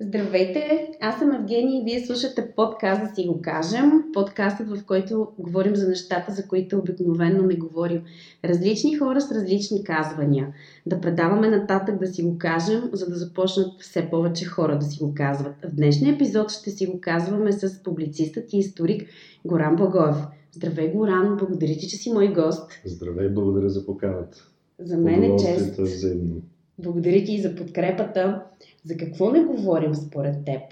Здравейте, 0.00 0.88
аз 1.00 1.18
съм 1.18 1.32
Евгения 1.32 1.80
и 1.80 1.84
вие 1.84 2.06
слушате 2.06 2.52
подкаст 2.56 3.02
да 3.02 3.14
си 3.14 3.26
го 3.26 3.40
кажем. 3.42 4.04
Подкастът, 4.12 4.68
в 4.68 4.84
който 4.86 5.28
говорим 5.38 5.76
за 5.76 5.88
нещата, 5.88 6.32
за 6.32 6.48
които 6.48 6.78
обикновено 6.78 7.42
не 7.42 7.54
говорим. 7.54 8.02
Различни 8.44 8.98
хора 8.98 9.20
с 9.20 9.32
различни 9.32 9.84
казвания. 9.84 10.54
Да 10.86 11.00
предаваме 11.00 11.48
нататък 11.48 11.98
да 11.98 12.06
си 12.06 12.22
го 12.22 12.38
кажем, 12.38 12.90
за 12.92 13.08
да 13.08 13.16
започнат 13.16 13.80
все 13.80 14.10
повече 14.10 14.44
хора 14.44 14.78
да 14.78 14.86
си 14.86 14.98
го 14.98 15.14
казват. 15.14 15.54
В 15.64 15.74
днешния 15.74 16.14
епизод 16.14 16.50
ще 16.50 16.70
си 16.70 16.86
го 16.86 17.00
казваме 17.00 17.52
с 17.52 17.82
публицистът 17.82 18.52
и 18.52 18.58
историк 18.58 19.08
Горан 19.44 19.76
Благоев. 19.76 20.16
Здравей, 20.52 20.92
Горан, 20.92 21.36
благодаря 21.36 21.74
ти, 21.78 21.88
че 21.88 21.96
си 21.96 22.12
мой 22.12 22.32
гост. 22.32 22.72
Здравей, 22.84 23.28
благодаря 23.28 23.68
за 23.68 23.86
поканата. 23.86 24.48
За 24.78 24.96
мен 24.96 25.22
е 25.22 25.36
чест. 25.36 25.78
Взаимно. 25.78 26.42
Благодаря 26.78 27.24
ти 27.24 27.34
и 27.34 27.42
за 27.42 27.54
подкрепата. 27.54 28.42
За 28.84 28.96
какво 28.96 29.30
не 29.30 29.44
говорим 29.44 29.94
според 29.94 30.44
теб? 30.44 30.62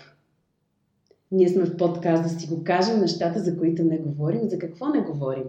Ние 1.32 1.48
сме 1.48 1.64
в 1.64 1.77
подкаст 1.77 2.22
да 2.22 2.28
си 2.28 2.46
го 2.46 2.64
кажем 2.64 3.00
нещата, 3.00 3.40
за 3.40 3.58
които 3.58 3.84
не 3.84 3.98
говорим. 3.98 4.48
За 4.48 4.58
какво 4.58 4.88
не 4.88 5.00
говорим? 5.00 5.44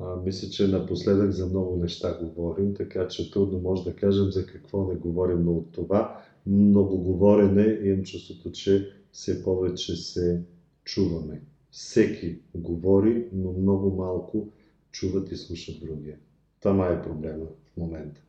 А, 0.00 0.16
мисля, 0.24 0.48
че 0.48 0.68
напоследък 0.68 1.30
за 1.30 1.46
много 1.46 1.76
неща 1.76 2.18
говорим, 2.22 2.74
така 2.74 3.08
че 3.08 3.30
трудно 3.30 3.58
може 3.58 3.84
да 3.84 3.96
кажем 3.96 4.30
за 4.30 4.46
какво 4.46 4.86
не 4.88 4.94
говорим, 4.94 5.44
но 5.44 5.52
от 5.52 5.72
това 5.72 6.22
много 6.46 6.98
говорене 6.98 7.78
имам 7.82 8.04
чувството, 8.04 8.52
че 8.52 8.90
все 9.12 9.44
повече 9.44 9.96
се 9.96 10.42
чуваме. 10.84 11.42
Всеки 11.70 12.38
говори, 12.54 13.28
но 13.32 13.52
много 13.52 13.90
малко 13.90 14.48
чуват 14.90 15.32
и 15.32 15.36
слушат 15.36 15.80
другия. 15.80 16.16
Това 16.60 16.92
е 16.92 17.02
проблема 17.02 17.44
в 17.44 17.76
момента. 17.76 18.20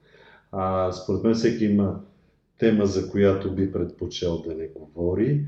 А, 0.56 0.92
според 0.92 1.24
мен 1.24 1.34
всеки 1.34 1.66
има 1.66 2.02
тема, 2.60 2.86
за 2.86 3.10
която 3.10 3.56
би 3.56 3.72
предпочел 3.72 4.42
да 4.42 4.56
не 4.56 4.68
говори, 4.68 5.46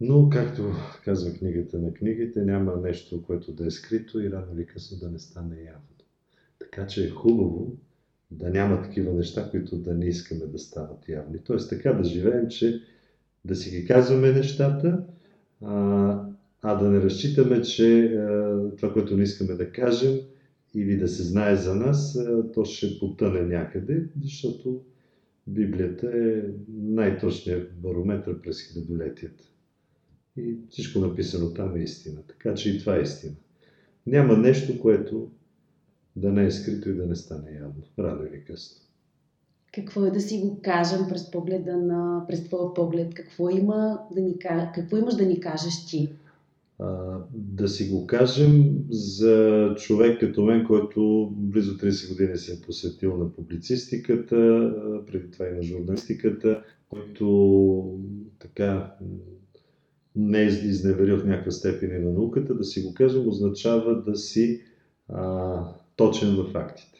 но, 0.00 0.30
както 0.30 0.62
казва 1.04 1.32
книгата 1.32 1.78
на 1.78 1.92
книгите, 1.92 2.44
няма 2.44 2.76
нещо, 2.76 3.22
което 3.22 3.52
да 3.52 3.66
е 3.66 3.70
скрито 3.70 4.20
и 4.20 4.30
рано 4.30 4.46
или 4.54 4.66
късно 4.66 4.98
да 4.98 5.10
не 5.10 5.18
стане 5.18 5.56
явно. 5.56 5.80
Така 6.58 6.86
че 6.86 7.06
е 7.06 7.10
хубаво 7.10 7.72
да 8.30 8.50
няма 8.50 8.82
такива 8.82 9.12
неща, 9.12 9.50
които 9.50 9.76
да 9.76 9.94
не 9.94 10.06
искаме 10.06 10.46
да 10.46 10.58
стават 10.58 11.08
явни. 11.08 11.38
Тоест 11.44 11.70
така 11.70 11.92
да 11.92 12.04
живеем, 12.04 12.48
че 12.48 12.82
да 13.44 13.54
си 13.54 13.70
ги 13.70 13.86
казваме 13.86 14.32
нещата, 14.32 15.02
а, 15.62 16.22
а 16.62 16.74
да 16.74 16.90
не 16.90 17.00
разчитаме, 17.00 17.62
че 17.62 18.04
а, 18.04 18.60
това, 18.76 18.92
което 18.92 19.16
не 19.16 19.22
искаме 19.22 19.54
да 19.54 19.72
кажем 19.72 20.18
или 20.74 20.96
да 20.96 21.08
се 21.08 21.22
знае 21.22 21.56
за 21.56 21.74
нас, 21.74 22.16
а, 22.16 22.52
то 22.52 22.64
ще 22.64 22.98
потъне 22.98 23.40
някъде, 23.40 24.08
защото 24.22 24.80
Библията 25.46 26.10
е 26.14 26.42
най-точният 26.68 27.80
барометр 27.80 28.40
през 28.42 28.62
хилядолетията. 28.62 29.44
И 30.36 30.56
всичко 30.70 30.98
написано 30.98 31.54
там 31.54 31.76
е 31.76 31.82
истина. 31.82 32.22
Така 32.28 32.54
че 32.54 32.70
и 32.70 32.78
това 32.78 32.96
е 32.96 33.02
истина. 33.02 33.34
Няма 34.06 34.36
нещо, 34.36 34.80
което 34.80 35.30
да 36.16 36.32
не 36.32 36.44
е 36.44 36.50
скрито 36.50 36.90
и 36.90 36.94
да 36.94 37.06
не 37.06 37.16
стане 37.16 37.50
явно, 37.60 37.82
рано 37.98 38.24
или 38.26 38.44
късно. 38.44 38.80
Какво 39.74 40.04
е 40.04 40.10
да 40.10 40.20
си 40.20 40.38
го 40.38 40.60
кажем 40.62 41.00
през 41.08 41.30
погледа 41.30 41.76
на, 41.76 42.24
през 42.28 42.44
твоя 42.44 42.74
поглед? 42.74 43.14
Какво, 43.14 43.50
има 43.50 43.98
да 44.14 44.20
ни, 44.20 44.38
какво 44.74 44.96
имаш 44.96 45.14
да 45.14 45.26
ни 45.26 45.40
кажеш 45.40 45.86
ти? 45.86 46.12
Да 47.32 47.68
си 47.68 47.88
го 47.88 48.06
кажем 48.06 48.74
за 48.90 49.74
човек 49.78 50.20
като 50.20 50.42
мен, 50.42 50.66
който 50.66 51.30
близо 51.36 51.78
30 51.78 52.08
години 52.08 52.36
се 52.36 52.52
е 52.52 52.60
посветил 52.66 53.16
на 53.16 53.32
публицистиката, 53.32 54.72
преди 55.06 55.30
това 55.30 55.48
и 55.48 55.52
на 55.52 55.62
журналистиката, 55.62 56.62
който 56.88 57.98
така 58.38 58.94
не 60.16 60.42
е 60.42 60.46
изневерил 60.46 61.18
в 61.18 61.26
някаква 61.26 61.50
степен 61.50 61.90
и 61.96 62.04
на 62.04 62.12
науката, 62.12 62.54
да 62.54 62.64
си 62.64 62.82
го 62.82 62.94
кажем, 62.94 63.28
означава 63.28 64.02
да 64.02 64.16
си 64.16 64.62
а, 65.08 65.64
точен 65.96 66.36
в 66.36 66.52
фактите. 66.52 66.98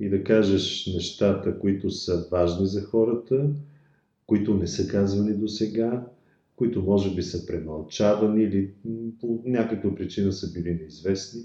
И 0.00 0.08
да 0.08 0.24
кажеш 0.24 0.90
нещата, 0.94 1.58
които 1.58 1.90
са 1.90 2.28
важни 2.30 2.66
за 2.66 2.82
хората, 2.82 3.50
които 4.26 4.54
не 4.54 4.66
са 4.66 4.88
казвани 4.88 5.34
до 5.34 5.48
сега, 5.48 6.06
които 6.62 6.82
може 6.82 7.14
би 7.14 7.22
са 7.22 7.46
премълчавани 7.46 8.42
или 8.42 8.70
по 9.20 9.42
някаква 9.44 9.94
причина 9.94 10.32
са 10.32 10.52
били 10.52 10.74
неизвестни. 10.74 11.42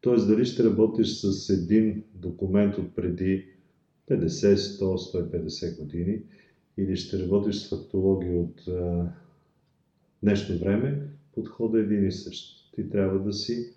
Тоест 0.00 0.28
дали 0.28 0.44
ще 0.44 0.64
работиш 0.64 1.08
с 1.08 1.50
един 1.50 2.02
документ 2.14 2.78
от 2.78 2.94
преди 2.94 3.46
50, 4.10 4.54
100, 4.54 4.80
150 4.80 5.78
години 5.78 6.22
или 6.76 6.96
ще 6.96 7.18
работиш 7.18 7.56
с 7.56 7.68
фактология 7.68 8.38
от 8.38 8.68
а, 8.68 9.12
днешно 10.22 10.58
време, 10.58 11.02
подходът 11.34 11.80
е 11.80 11.84
един 11.84 12.08
и 12.08 12.12
същ. 12.12 12.72
Ти 12.74 12.90
трябва 12.90 13.18
да 13.18 13.32
си 13.32 13.72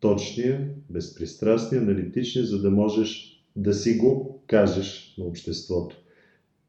точния, 0.00 0.68
безпристрастния, 0.90 1.82
аналитичния, 1.82 2.44
за 2.44 2.62
да 2.62 2.70
можеш 2.70 3.40
да 3.56 3.74
си 3.74 3.98
го 3.98 4.42
кажеш 4.46 5.14
на 5.18 5.24
обществото. 5.24 5.96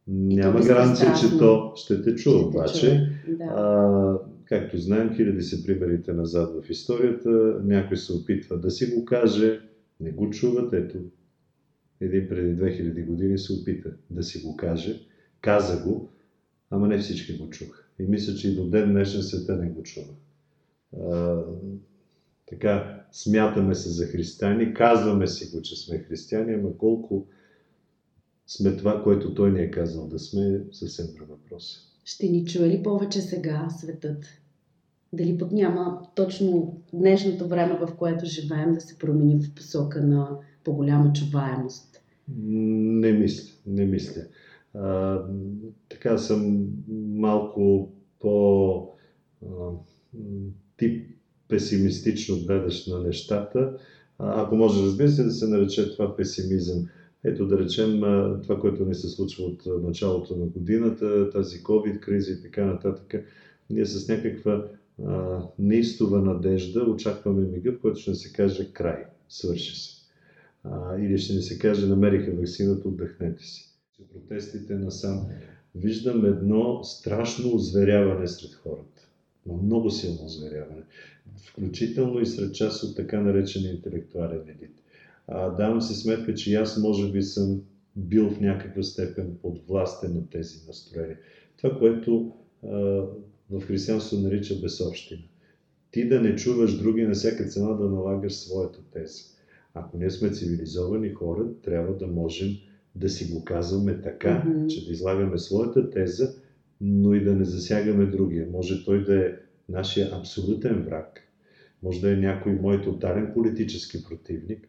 Няма 0.07 0.61
гаранция, 0.61 1.13
че 1.21 1.37
то 1.37 1.73
ще 1.75 2.01
те 2.01 2.15
чува, 2.15 2.47
обаче. 2.47 3.09
Да. 3.27 3.43
А, 3.43 4.17
както 4.45 4.77
знаем, 4.77 5.15
хиляди 5.15 5.41
са 5.41 5.65
примерите 5.65 6.13
назад 6.13 6.63
в 6.63 6.69
историята. 6.69 7.29
Някой 7.63 7.97
се 7.97 8.13
опитва 8.13 8.57
да 8.57 8.71
си 8.71 8.85
го 8.85 9.05
каже, 9.05 9.59
не 9.99 10.11
го 10.11 10.29
чуват. 10.29 10.73
Ето, 10.73 10.97
един 12.01 12.27
преди 12.29 12.61
2000 12.61 13.05
години 13.05 13.37
се 13.37 13.53
опита 13.53 13.91
да 14.09 14.23
си 14.23 14.41
го 14.41 14.57
каже, 14.57 15.01
каза 15.41 15.83
го, 15.83 16.09
ама 16.69 16.87
не 16.87 16.97
всички 16.97 17.37
го 17.37 17.49
чуха. 17.49 17.83
И 17.99 18.03
мисля, 18.03 18.35
че 18.35 18.51
и 18.51 18.55
до 18.55 18.69
ден 18.69 18.91
днешен 18.91 19.23
света 19.23 19.55
не 19.55 19.69
го 19.69 19.83
чува. 19.83 20.13
А, 21.01 21.43
така, 22.45 23.03
смятаме 23.11 23.75
се 23.75 23.89
за 23.89 24.05
християни, 24.05 24.73
казваме 24.73 25.27
си 25.27 25.55
го, 25.55 25.61
че 25.61 25.75
сме 25.75 25.97
християни, 25.97 26.53
ама 26.53 26.77
колко 26.77 27.27
сме 28.49 28.75
това, 28.75 29.03
което 29.03 29.33
той 29.33 29.51
ни 29.51 29.59
е 29.59 29.71
казал 29.71 30.07
да 30.07 30.19
сме, 30.19 30.61
съвсем 30.71 31.05
друг 31.15 31.29
въпрос. 31.29 31.77
Ще 32.05 32.27
ни 32.27 32.45
чуе 32.45 32.69
ли 32.69 32.83
повече 32.83 33.21
сега 33.21 33.67
светът? 33.69 34.25
Дали 35.13 35.37
пък 35.37 35.51
няма 35.51 36.01
точно 36.15 36.81
днешното 36.93 37.47
време, 37.47 37.79
в 37.81 37.95
което 37.95 38.25
живеем, 38.25 38.73
да 38.73 38.81
се 38.81 38.97
промени 38.97 39.43
в 39.43 39.55
посока 39.55 40.01
на 40.01 40.37
по-голяма 40.63 41.13
чуваемост? 41.13 42.01
Не 42.37 43.11
мисля, 43.11 43.53
не 43.65 43.85
мисля. 43.85 44.21
А, 44.73 45.19
така 45.89 46.17
съм 46.17 46.67
малко 46.97 47.91
по 48.19 48.75
а, 49.45 49.47
тип 50.77 51.09
песимистично 51.47 52.45
гледаш 52.45 52.87
на 52.87 52.99
нещата. 52.99 53.77
А, 54.19 54.43
ако 54.43 54.55
може, 54.55 54.85
разбира 54.85 55.09
се, 55.09 55.23
да 55.23 55.31
се 55.31 55.47
нарече 55.47 55.91
това 55.91 56.15
песимизъм. 56.15 56.87
Ето 57.23 57.47
да 57.47 57.59
речем 57.59 57.99
това, 58.43 58.59
което 58.59 58.85
ни 58.85 58.95
се 58.95 59.07
случва 59.07 59.45
от 59.45 59.63
началото 59.83 60.35
на 60.35 60.45
годината, 60.45 61.29
тази 61.29 61.63
COVID 61.63 61.99
криза 61.99 62.31
и 62.31 62.41
така 62.41 62.65
нататък. 62.65 63.25
Ние 63.69 63.85
с 63.85 64.07
някаква 64.07 64.67
а, 65.05 65.41
неистова 65.59 66.21
надежда 66.21 66.83
очакваме 66.83 67.47
мига, 67.47 67.71
в 67.71 67.79
който 67.79 67.99
ще 67.99 68.15
се 68.15 68.33
каже 68.33 68.73
край, 68.73 69.05
свърши 69.29 69.75
се. 69.75 69.91
А, 70.63 70.97
или 70.99 71.17
ще 71.17 71.33
ни 71.33 71.41
се 71.41 71.59
каже 71.59 71.87
намериха 71.87 72.31
вакцината, 72.31 72.87
отдъхнете 72.87 73.43
си. 73.43 73.69
Протестите 74.13 74.75
насам 74.75 75.27
виждам 75.75 76.25
едно 76.25 76.83
страшно 76.83 77.55
озверяване 77.55 78.27
сред 78.27 78.53
хората. 78.53 79.07
Но 79.45 79.57
много 79.57 79.89
силно 79.89 80.25
озверяване. 80.25 80.81
Включително 81.45 82.19
и 82.19 82.25
сред 82.25 82.55
част 82.55 82.83
от 82.83 82.95
така 82.95 83.21
наречения 83.21 83.71
интелектуален 83.71 84.41
елит 84.41 84.81
а, 85.31 85.49
давам 85.49 85.81
си 85.81 85.95
сметка, 85.95 86.33
че 86.33 86.55
аз 86.55 86.77
може 86.77 87.11
би 87.11 87.21
съм 87.21 87.61
бил 87.95 88.29
в 88.29 88.41
някаква 88.41 88.83
степен 88.83 89.37
подвластен 89.41 90.13
на 90.13 90.29
тези 90.29 90.57
настроения. 90.67 91.17
Това, 91.57 91.79
което 91.79 92.31
а, 92.63 92.69
в 93.49 93.61
християнството 93.67 94.23
нарича 94.23 94.55
безобщина. 94.61 95.21
Ти 95.91 96.07
да 96.07 96.21
не 96.21 96.35
чуваш 96.35 96.77
други 96.77 97.03
на 97.03 97.13
всяка 97.13 97.43
цена 97.43 97.73
да 97.73 97.89
налагаш 97.89 98.33
своята 98.33 98.79
теза. 98.91 99.23
Ако 99.73 99.97
ние 99.97 100.09
сме 100.09 100.31
цивилизовани 100.31 101.13
хора, 101.13 101.45
трябва 101.63 101.97
да 101.97 102.07
можем 102.07 102.49
да 102.95 103.09
си 103.09 103.33
го 103.33 103.45
казваме 103.45 104.01
така, 104.01 104.43
mm-hmm. 104.47 104.67
че 104.67 104.85
да 104.85 104.91
излагаме 104.91 105.37
своята 105.37 105.89
теза, 105.89 106.35
но 106.81 107.13
и 107.13 107.23
да 107.23 107.35
не 107.35 107.45
засягаме 107.45 108.05
другия. 108.05 108.47
Може 108.51 108.85
той 108.85 109.03
да 109.03 109.25
е 109.25 109.33
нашия 109.69 110.17
абсолютен 110.17 110.83
враг, 110.83 111.19
може 111.83 112.01
да 112.01 112.11
е 112.13 112.15
някой 112.15 112.51
мой 112.51 112.83
тотален 112.83 113.31
политически 113.33 114.03
противник, 114.03 114.67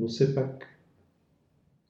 но 0.00 0.08
все 0.08 0.34
пак 0.34 0.66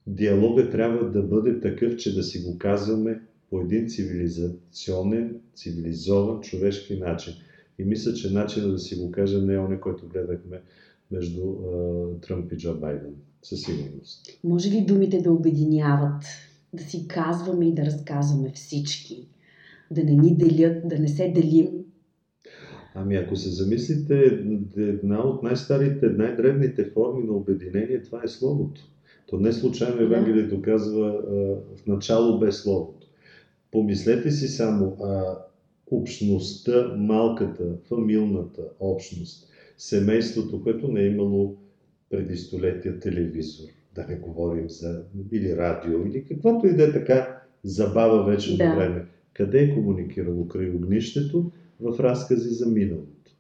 диалога 0.07 0.71
трябва 0.71 1.11
да 1.11 1.23
бъде 1.23 1.61
такъв, 1.61 1.97
че 1.97 2.15
да 2.15 2.23
си 2.23 2.43
го 2.43 2.59
казваме 2.59 3.21
по 3.51 3.61
един 3.61 3.89
цивилизационен, 3.89 5.41
цивилизован, 5.55 6.41
човешки 6.41 6.97
начин. 6.97 7.35
И 7.79 7.85
мисля, 7.85 8.15
че 8.15 8.33
начинът 8.33 8.73
да 8.73 8.79
си 8.79 8.97
го 8.97 9.11
кажа 9.11 9.43
не 9.43 9.55
е 9.55 9.59
оне, 9.59 9.81
който 9.81 10.09
гледахме 10.09 10.61
между 11.11 11.41
uh, 11.41 12.23
Тръмп 12.23 12.53
и 12.53 12.57
Джо 12.57 12.75
Байден. 12.75 13.15
Със 13.43 13.62
сигурност. 13.62 14.39
Може 14.45 14.71
ли 14.71 14.85
думите 14.85 15.19
да 15.19 15.33
обединяват? 15.33 16.25
Да 16.73 16.83
си 16.83 17.09
казваме 17.09 17.69
и 17.69 17.75
да 17.75 17.85
разказваме 17.85 18.53
всички? 18.55 19.29
да 19.91 20.05
не 20.05 20.12
ни 20.12 20.37
делят, 20.37 20.89
да 20.89 20.99
не 20.99 21.09
се 21.09 21.29
делим. 21.29 21.69
Ами 22.94 23.16
ако 23.16 23.37
се 23.37 23.48
замислите, 23.48 24.42
една 24.76 25.20
от 25.20 25.42
най-старите, 25.42 26.08
най-древните 26.08 26.84
форми 26.84 27.25
на 27.26 27.32
обединение, 27.32 28.02
това 28.02 28.20
е 28.25 28.28
Словото. 28.28 28.81
То 29.26 29.37
не 29.37 29.52
случайно 29.52 30.02
Евангелието 30.02 30.62
казва 30.62 31.22
в 31.76 31.87
начало 31.87 32.38
без 32.38 32.62
Словото. 32.62 33.06
Помислете 33.72 34.31
си 34.31 34.48
само 34.48 34.96
а, 35.02 35.38
общността, 35.90 36.94
малката, 36.96 37.64
фамилната 37.88 38.62
общност, 38.81 39.48
семейството, 39.78 40.62
което 40.62 40.88
не 40.88 41.00
е 41.00 41.06
имало 41.06 41.56
преди 42.10 42.37
столетия 42.37 43.00
телевизор, 43.00 43.64
да 43.94 44.06
не 44.06 44.16
говорим 44.16 44.70
за 44.70 45.02
или 45.32 45.56
радио, 45.56 46.06
или 46.06 46.25
каквото 46.25 46.66
и 46.66 46.76
да 46.76 46.84
е 46.84 46.92
така 46.92 47.42
забава 47.64 48.25
вече 48.25 48.56
да. 48.56 48.75
време. 48.75 49.06
Къде 49.32 49.58
е 49.58 49.75
комуникирало 49.75 50.48
край 50.48 50.70
огнището? 50.70 51.50
В 51.81 52.00
разкази 52.00 52.49
за 52.49 52.67
миналото. 52.67 53.32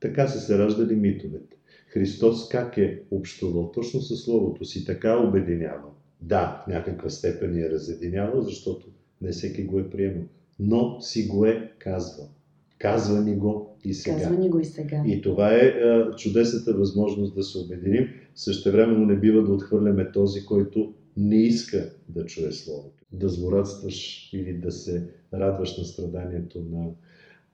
Така 0.00 0.28
са 0.28 0.40
се 0.40 0.58
раждали 0.58 0.96
митовете. 0.96 1.56
Христос 1.88 2.48
как 2.48 2.76
е 2.76 3.02
общувал? 3.10 3.70
Точно 3.72 4.00
със 4.00 4.20
Словото 4.20 4.64
си 4.64 4.84
така 4.84 5.18
обединявал. 5.18 5.94
Да, 6.20 6.64
в 6.64 6.70
някаква 6.70 7.10
степен 7.10 7.58
е 7.58 7.70
разединявал, 7.70 8.42
защото 8.42 8.86
не 9.20 9.30
всеки 9.30 9.64
го 9.64 9.78
е 9.78 9.90
приемал. 9.90 10.24
Но 10.58 11.00
си 11.00 11.26
го 11.26 11.46
е 11.46 11.72
казвал. 11.78 12.28
Казва 12.78 13.20
ни 13.20 13.36
го 13.36 13.76
и 13.84 13.94
сега. 13.94 14.16
Казва 14.16 14.36
ни 14.36 14.48
го 14.48 14.60
и 14.60 14.64
сега. 14.64 15.02
И 15.06 15.22
това 15.22 15.54
е 15.54 15.66
а, 15.66 16.16
чудесната 16.16 16.74
възможност 16.74 17.34
да 17.34 17.42
се 17.42 17.58
обединим. 17.58 18.08
Същевременно 18.34 19.06
не 19.06 19.16
бива 19.16 19.42
да 19.42 19.52
отхвърляме 19.52 20.12
този, 20.12 20.44
който 20.44 20.94
не 21.16 21.42
иска 21.42 21.92
да 22.08 22.26
чуе 22.26 22.52
Словото. 22.52 23.04
Да 23.12 23.28
злорадстваш 23.28 24.30
или 24.32 24.52
да 24.52 24.72
се 24.72 25.08
радваш 25.34 25.78
на 25.78 25.84
страданието 25.84 26.60
на, 26.70 26.86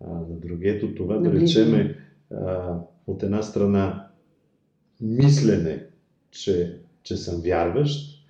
на 0.07 0.37
другето. 0.37 0.95
Това 0.95 1.19
да 1.19 1.33
речеме 1.33 1.97
а, 2.31 2.79
от 3.07 3.23
една 3.23 3.43
страна 3.43 4.09
мислене, 5.01 5.87
че, 6.31 6.81
че 7.03 7.17
съм 7.17 7.41
вярващ, 7.41 8.27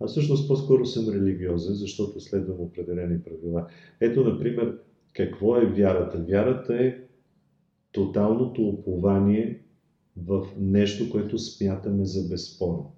а 0.00 0.06
всъщност 0.06 0.48
по-скоро 0.48 0.86
съм 0.86 1.14
религиозен, 1.14 1.74
защото 1.74 2.20
следвам 2.20 2.60
определени 2.60 3.20
правила. 3.20 3.66
Ето, 4.00 4.24
например, 4.24 4.78
какво 5.12 5.56
е 5.56 5.66
вярата? 5.66 6.18
Вярата 6.18 6.74
е 6.74 6.96
тоталното 7.92 8.62
упование 8.62 9.60
в 10.16 10.46
нещо, 10.58 11.10
което 11.10 11.38
смятаме 11.38 12.04
за 12.04 12.28
безспорно. 12.28 12.92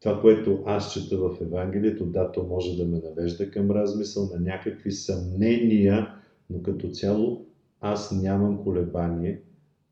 Това, 0.00 0.20
което 0.20 0.62
аз 0.66 0.92
чета 0.92 1.16
в 1.16 1.36
Евангелието, 1.40 2.06
да, 2.06 2.32
то 2.32 2.42
може 2.42 2.76
да 2.76 2.84
ме 2.84 3.00
навежда 3.04 3.50
към 3.50 3.70
размисъл 3.70 4.30
на 4.34 4.40
някакви 4.40 4.92
съмнения, 4.92 6.14
но 6.52 6.62
като 6.62 6.88
цяло 6.88 7.46
аз 7.80 8.12
нямам 8.12 8.62
колебание, 8.62 9.40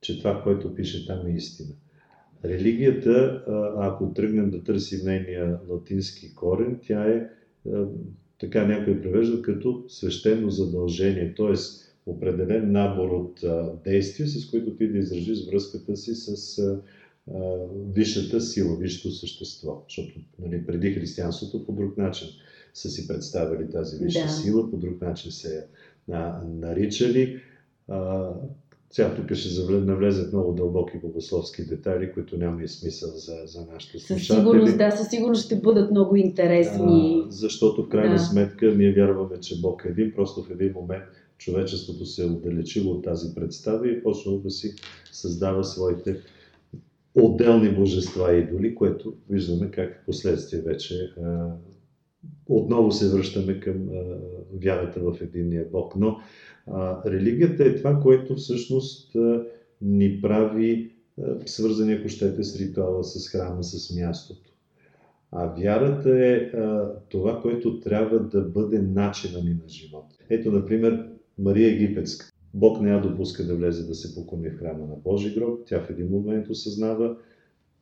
че 0.00 0.18
това, 0.18 0.42
което 0.42 0.74
пише 0.74 1.06
там 1.06 1.26
е 1.26 1.30
истина. 1.30 1.74
Религията, 2.44 3.44
ако 3.78 4.12
тръгнем 4.12 4.50
да 4.50 4.64
търсим 4.64 5.00
нейния 5.04 5.58
латински 5.68 6.34
корен, 6.34 6.80
тя 6.86 7.08
е, 7.08 7.28
така 8.40 8.66
някой 8.66 9.00
превежда 9.00 9.42
като 9.42 9.84
свещено 9.88 10.50
задължение, 10.50 11.34
т.е. 11.36 11.54
определен 12.06 12.72
набор 12.72 13.08
от 13.08 13.40
действия, 13.84 14.28
с 14.28 14.50
които 14.50 14.76
ти 14.76 14.88
да 14.88 14.98
изражиш 14.98 15.46
връзката 15.50 15.96
си 15.96 16.14
с 16.14 16.60
висшата 17.94 18.40
сила, 18.40 18.76
висшето 18.76 19.14
същество. 19.14 19.84
Защото 19.88 20.20
нали, 20.38 20.66
преди 20.66 20.92
християнството 20.92 21.66
по 21.66 21.72
друг 21.72 21.96
начин 21.98 22.28
са 22.74 22.88
си 22.88 23.08
представили 23.08 23.70
тази 23.70 24.04
висша 24.04 24.22
да. 24.22 24.28
сила, 24.28 24.70
по 24.70 24.76
друг 24.76 25.00
начин 25.00 25.30
се 25.30 25.66
е 26.16 26.46
наричали. 26.66 27.40
Сега 28.90 29.14
тук 29.14 29.34
ще 29.34 29.72
навлезат 29.72 30.32
много 30.32 30.52
дълбоки 30.52 30.98
богословски 30.98 31.64
детайли, 31.64 32.12
които 32.12 32.36
няма 32.36 32.62
и 32.62 32.68
смисъл 32.68 33.10
за, 33.10 33.36
за 33.44 33.66
нашите 33.72 33.98
слушатели. 33.98 34.26
Със 34.26 34.36
сигурност, 34.36 34.78
да, 34.78 34.90
със 34.90 35.08
сигурност 35.08 35.46
ще 35.46 35.56
бъдат 35.56 35.90
много 35.90 36.16
интересни. 36.16 37.22
А, 37.26 37.30
защото 37.30 37.82
в 37.82 37.88
крайна 37.88 38.14
да. 38.14 38.18
сметка 38.18 38.74
ние 38.74 38.92
вярваме, 38.92 39.40
че 39.40 39.60
Бог 39.60 39.84
е 39.86 39.88
един, 39.88 40.12
просто 40.16 40.42
в 40.42 40.50
един 40.50 40.72
момент 40.72 41.04
човечеството 41.38 42.06
се 42.06 42.22
е 42.22 42.26
отдалечило 42.26 42.92
от 42.92 43.04
тази 43.04 43.34
представа 43.34 43.88
и 43.88 43.92
е 43.92 44.02
почнало 44.02 44.38
да 44.38 44.50
си 44.50 44.74
създава 45.12 45.64
своите 45.64 46.16
отделни 47.14 47.70
божества 47.70 48.34
и 48.34 48.40
идоли, 48.40 48.74
което 48.74 49.14
виждаме 49.30 49.70
как 49.70 50.02
последствие 50.06 50.60
вече 50.60 51.12
а, 51.22 51.46
отново 52.48 52.92
се 52.92 53.08
връщаме 53.08 53.60
към 53.60 53.88
а, 53.88 54.16
вярата 54.62 55.00
в 55.00 55.16
единния 55.20 55.66
Бог. 55.72 55.96
Но 55.96 56.16
а, 56.66 57.10
религията 57.10 57.64
е 57.64 57.74
това, 57.74 58.00
което 58.00 58.36
всъщност 58.36 59.14
а, 59.16 59.44
ни 59.82 60.20
прави 60.20 60.92
свързани, 61.46 61.92
ако 61.92 62.08
щете, 62.08 62.44
с 62.44 62.60
ритуала, 62.60 63.04
с 63.04 63.28
храма, 63.28 63.64
с 63.64 63.96
мястото. 63.96 64.50
А 65.32 65.46
вярата 65.46 66.26
е 66.26 66.34
а, 66.34 66.92
това, 67.08 67.40
което 67.42 67.80
трябва 67.80 68.18
да 68.18 68.40
бъде 68.40 68.82
начина 68.82 69.42
ни 69.42 69.50
на 69.50 69.68
живот. 69.68 70.04
Ето, 70.30 70.52
например, 70.52 71.08
Мария 71.38 71.68
Египетска. 71.68 72.30
Бог 72.54 72.80
не 72.80 72.90
я 72.90 73.02
допуска 73.02 73.46
да 73.46 73.56
влезе 73.56 73.86
да 73.86 73.94
се 73.94 74.14
поклони 74.14 74.50
в 74.50 74.58
храма 74.58 74.86
на 74.86 74.96
Божи 75.04 75.34
гроб. 75.34 75.60
Тя 75.66 75.80
в 75.80 75.90
един 75.90 76.08
момент 76.08 76.48
осъзнава 76.48 77.16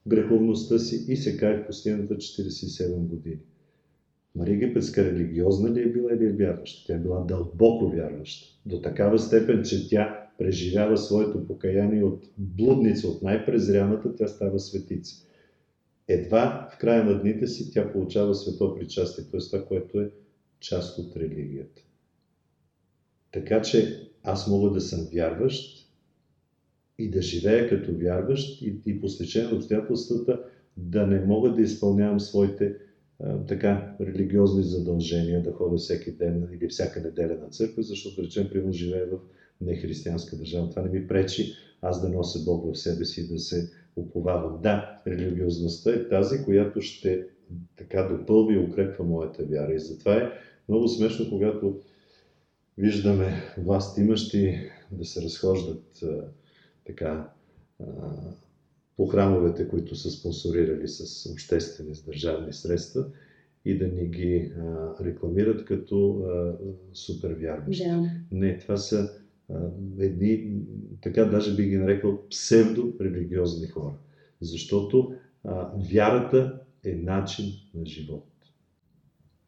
греховността 0.07 0.79
си 0.79 1.05
и 1.09 1.17
се 1.17 1.37
кае 1.37 1.63
в 1.63 1.67
пустината 1.67 2.15
47 2.15 2.97
години. 2.97 3.39
Мария 4.39 4.55
Египетска 4.55 5.05
религиозна 5.05 5.75
ли 5.75 5.83
е 5.83 5.93
била 5.93 6.13
или 6.13 6.25
е 6.25 6.33
вярваща? 6.33 6.87
Тя 6.87 6.95
е 6.95 6.99
била 6.99 7.21
дълбоко 7.21 7.89
вярваща. 7.91 8.47
До 8.67 8.81
такава 8.81 9.19
степен, 9.19 9.63
че 9.65 9.89
тя 9.89 10.27
преживява 10.39 10.99
своето 10.99 11.47
покаяние 11.47 12.05
от 12.05 12.25
блудница, 12.39 13.09
от 13.09 13.23
най-презряната, 13.23 14.17
тя 14.17 14.29
става 14.29 14.59
светица. 14.59 15.27
Едва 16.09 16.69
в 16.73 16.79
края 16.79 17.05
на 17.05 17.23
дните 17.23 17.47
си 17.47 17.73
тя 17.73 17.93
получава 17.93 18.35
свето 18.35 18.75
причастие, 18.75 19.25
т.е. 19.25 19.41
това, 19.41 19.65
което 19.65 20.01
е 20.01 20.11
част 20.61 20.99
от 20.99 21.17
религията. 21.17 21.83
Така 23.33 23.63
че 23.63 24.09
аз 24.23 24.49
мога 24.49 24.71
да 24.71 24.81
съм 24.81 25.09
вярващ 25.13 25.89
и 26.99 27.11
да 27.11 27.23
живея 27.23 27.69
като 27.69 27.99
вярващ 27.99 28.63
и, 28.63 28.81
и 28.87 29.01
по 29.01 29.09
стечение 29.09 29.51
на 29.51 29.57
обстоятелствата 29.57 30.43
да 30.77 31.07
не 31.07 31.25
мога 31.25 31.53
да 31.53 31.63
изпълнявам 31.63 32.21
своите 32.21 32.75
така 33.49 33.97
религиозни 34.01 34.63
задължения 34.63 35.43
да 35.43 35.53
ходя 35.53 35.77
всеки 35.77 36.13
ден 36.13 36.49
или 36.53 36.69
всяка 36.69 37.01
неделя 37.01 37.39
на 37.43 37.49
църква, 37.49 37.83
защото, 37.83 38.23
речем, 38.23 38.49
примерно, 38.51 38.73
живея 38.73 39.07
в 39.07 39.19
нехристиянска 39.61 40.37
държава. 40.37 40.71
Това 40.71 40.83
не 40.83 40.89
ми 40.89 41.07
пречи 41.07 41.53
аз 41.83 42.03
да 42.03 42.09
нося 42.09 42.45
Бог 42.45 42.75
в 42.75 42.79
себе 42.79 43.05
си 43.05 43.29
да 43.33 43.39
се 43.39 43.71
уповавам. 43.97 44.63
Да, 44.63 45.03
религиозността 45.07 45.91
е 45.93 46.09
тази, 46.09 46.45
която 46.45 46.81
ще 46.81 47.27
така 47.77 48.03
допълва 48.03 48.55
и 48.55 48.59
укрепва 48.59 49.05
моята 49.05 49.45
вяра. 49.45 49.75
И 49.75 49.79
затова 49.79 50.17
е 50.17 50.33
много 50.69 50.89
смешно, 50.89 51.31
когато 51.31 51.81
виждаме 52.79 53.35
власт 53.59 53.99
имащи 53.99 54.71
да 54.93 55.05
се 55.05 55.23
разхождат 55.23 56.05
така 56.87 57.31
по 58.99 59.07
храмовете, 59.07 59.69
които 59.69 59.97
са 59.97 60.11
спонсорирали 60.11 60.89
с 60.89 61.31
обществени, 61.33 61.95
с 61.95 62.03
държавни 62.03 62.53
средства 62.53 63.07
и 63.65 63.79
да 63.79 63.89
ни 63.89 64.09
ги 64.09 64.53
а, 64.59 64.95
рекламират 65.05 65.65
като 65.65 66.11
а, 66.11 66.57
супер 66.93 67.31
вярващи. 67.31 67.85
Да. 67.85 68.11
Не, 68.31 68.59
това 68.59 68.77
са 68.77 69.11
а, 69.51 69.71
едни, 69.99 70.61
така 71.01 71.25
даже 71.25 71.57
би 71.57 71.63
ги 71.63 71.77
нарекал 71.77 72.23
псевдо-религиозни 72.31 73.69
хора. 73.69 73.95
Защото 74.41 75.13
а, 75.45 75.71
вярата 75.93 76.61
е 76.85 76.95
начин 76.95 77.45
на 77.75 77.87
живот. 77.87 78.27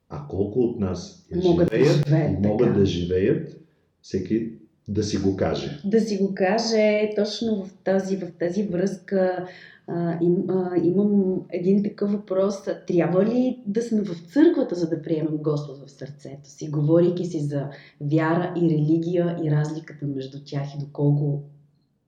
А 0.08 0.26
колко 0.28 0.60
от 0.60 0.80
нас 0.80 1.26
я 1.30 1.42
могат 1.42 1.72
живеят, 1.72 2.00
да 2.00 2.06
живеят, 2.06 2.40
могат 2.40 2.74
да 2.74 2.86
живеят, 2.86 3.60
всеки 4.02 4.52
да 4.90 5.02
си 5.02 5.16
го 5.16 5.36
каже. 5.36 5.80
Да 5.84 6.00
си 6.00 6.16
го 6.16 6.34
каже 6.34 7.10
точно 7.16 7.64
в 7.64 7.72
тази, 7.84 8.16
в 8.16 8.32
тази 8.38 8.62
връзка. 8.62 9.46
А, 9.86 10.18
им, 10.22 10.44
а, 10.48 10.72
имам 10.82 11.42
един 11.50 11.82
такъв 11.82 12.12
въпрос. 12.12 12.54
Трябва 12.86 13.24
ли 13.24 13.62
да 13.66 13.82
сме 13.82 14.02
в 14.02 14.32
църквата, 14.32 14.74
за 14.74 14.88
да 14.88 15.02
приемем 15.02 15.36
Господ 15.36 15.78
в 15.86 15.90
сърцето 15.90 16.48
си, 16.48 16.70
говорейки 16.70 17.24
си 17.24 17.40
за 17.40 17.68
вяра 18.00 18.54
и 18.56 18.60
религия 18.60 19.38
и 19.44 19.50
разликата 19.50 20.06
между 20.06 20.38
тях 20.44 20.74
и 20.74 20.84
доколко 20.84 21.42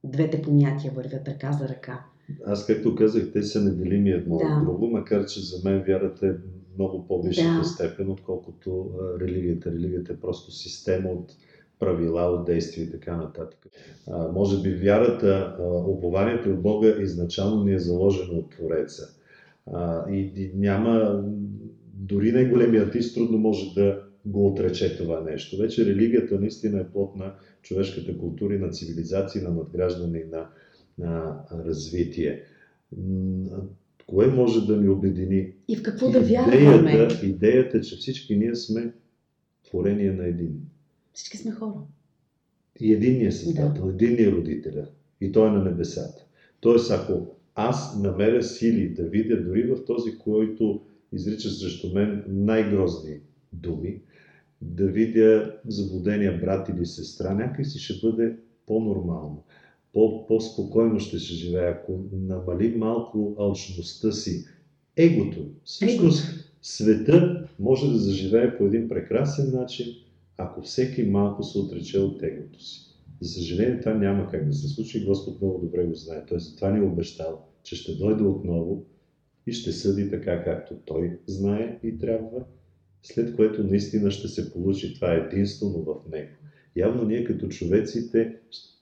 двете 0.05 0.43
понятия 0.43 0.93
вървят 0.97 1.29
ръка 1.29 1.53
за 1.53 1.69
ръка? 1.69 2.05
Аз, 2.47 2.67
както 2.67 2.95
казах, 2.95 3.33
те 3.33 3.43
са 3.43 3.61
неделими 3.61 4.11
едно 4.11 4.37
да. 4.37 4.45
от 4.45 4.65
друго, 4.65 4.87
макар 4.87 5.27
че 5.27 5.41
за 5.41 5.69
мен 5.71 5.83
вярата 5.87 6.27
е 6.27 6.33
много 6.79 7.07
по-висшата 7.07 7.59
да. 7.59 7.65
степен, 7.65 8.11
отколкото 8.11 8.91
религията. 9.21 9.73
Религията 9.73 10.13
е 10.13 10.17
просто 10.17 10.51
система 10.51 11.09
от 11.09 11.33
правила 11.83 12.23
от 12.23 12.47
действия 12.47 12.85
и 12.85 12.91
така 12.91 13.17
нататък. 13.17 13.59
А, 14.11 14.33
може 14.33 14.63
би 14.63 14.75
вярата, 14.75 15.57
упованието 15.89 16.51
от 16.51 16.63
Бога 16.63 16.89
изначално 17.01 17.65
ни 17.65 17.75
е 17.75 17.79
заложено 17.79 18.39
от 18.39 18.51
Твореца. 18.51 19.03
А, 19.67 20.11
и, 20.11 20.33
и 20.37 20.51
няма, 20.55 21.25
дори 21.95 22.33
най-големият 22.33 22.89
артист 22.89 23.15
трудно 23.15 23.39
може 23.39 23.75
да 23.75 24.03
го 24.27 24.47
отрече 24.47 24.97
това 24.97 25.21
нещо. 25.21 25.57
Вече 25.57 25.87
религията 25.87 26.41
наистина 26.41 26.81
е 26.81 26.89
плод 26.93 27.17
на 27.17 27.35
човешката 27.63 28.19
култура 28.19 28.55
и 28.55 28.59
на 28.59 28.71
цивилизация, 28.71 29.45
на 29.45 29.51
надграждане 29.51 30.19
и 30.19 30.31
на, 30.31 30.49
на 30.99 31.45
развитие. 31.67 32.43
Кое 34.07 34.27
може 34.27 34.67
да 34.67 34.77
ни 34.77 34.89
обедини? 34.89 35.53
И 35.69 35.77
в 35.77 35.83
какво 35.83 36.11
да 36.11 36.21
вярваме? 36.21 36.93
Идеята, 36.93 37.27
идеята, 37.27 37.81
че 37.81 37.97
всички 37.97 38.37
ние 38.37 38.55
сме 38.55 38.93
творение 39.65 40.13
на 40.13 40.27
един. 40.27 40.61
Всички 41.13 41.37
сме 41.37 41.51
хора. 41.53 41.75
И 42.81 42.93
единният 42.93 43.35
създател, 43.35 43.85
да. 43.85 43.93
единният 43.93 44.35
родителя. 44.35 44.89
И 45.21 45.33
той 45.33 45.49
е 45.49 45.53
на 45.53 45.65
небесата. 45.65 46.25
Тоест, 46.61 46.91
ако 46.91 47.27
аз 47.55 47.99
намеря 47.99 48.43
сили 48.43 48.89
да 48.89 49.03
видя 49.03 49.43
дори 49.43 49.63
в 49.63 49.85
този, 49.85 50.19
който 50.19 50.81
изрича 51.13 51.51
срещу 51.51 51.93
мен 51.93 52.25
най-грозни 52.29 53.21
думи, 53.53 54.01
да 54.63 54.87
видя 54.87 55.57
заблудения 55.67 56.41
брат 56.41 56.69
или 56.69 56.87
сестра, 56.87 57.35
някак 57.35 57.67
си 57.67 57.79
ще 57.79 58.07
бъде 58.07 58.37
по-нормално. 58.67 59.45
По- 59.93 60.27
по-спокойно 60.27 61.01
ще 61.01 61.19
се 61.19 61.35
живее, 61.35 61.71
ако 61.71 62.01
намали 62.13 62.77
малко 62.77 63.35
алчността 63.39 64.13
си, 64.13 64.45
егото. 64.97 65.47
Всъщност, 65.65 66.25
света 66.63 67.49
може 67.59 67.93
да 67.93 67.99
заживее 67.99 68.59
по 68.59 68.67
един 68.67 68.89
прекрасен 68.89 69.53
начин, 69.53 69.87
ако 70.37 70.63
всеки 70.63 71.03
малко 71.03 71.43
се 71.43 71.59
отрече 71.59 71.99
от 71.99 72.23
егото 72.23 72.65
си. 72.65 72.81
За 73.21 73.33
съжаление, 73.33 73.81
това 73.81 73.95
няма 73.95 74.29
как 74.31 74.47
да 74.47 74.53
се 74.53 74.69
случи. 74.69 75.05
Господ 75.05 75.41
много 75.41 75.59
добре 75.59 75.85
го 75.85 75.95
знае. 75.95 76.27
Той 76.29 76.39
това 76.57 76.71
ни 76.71 76.79
е 76.79 76.89
обещал, 76.89 77.45
че 77.63 77.77
ще 77.77 77.95
дойде 77.95 78.23
отново 78.23 78.85
и 79.47 79.53
ще 79.53 79.73
съди 79.73 80.11
така, 80.11 80.45
както 80.45 80.75
Той 80.85 81.19
знае 81.27 81.79
и 81.83 81.99
трябва, 81.99 82.45
след 83.03 83.37
което 83.37 83.65
наистина 83.65 84.11
ще 84.11 84.29
се 84.29 84.53
получи 84.53 84.95
това 84.95 85.13
единствено 85.13 85.83
в 85.83 86.11
Него. 86.13 86.31
Явно 86.77 87.05
ние 87.05 87.25
като 87.25 87.49
човеците 87.49 88.37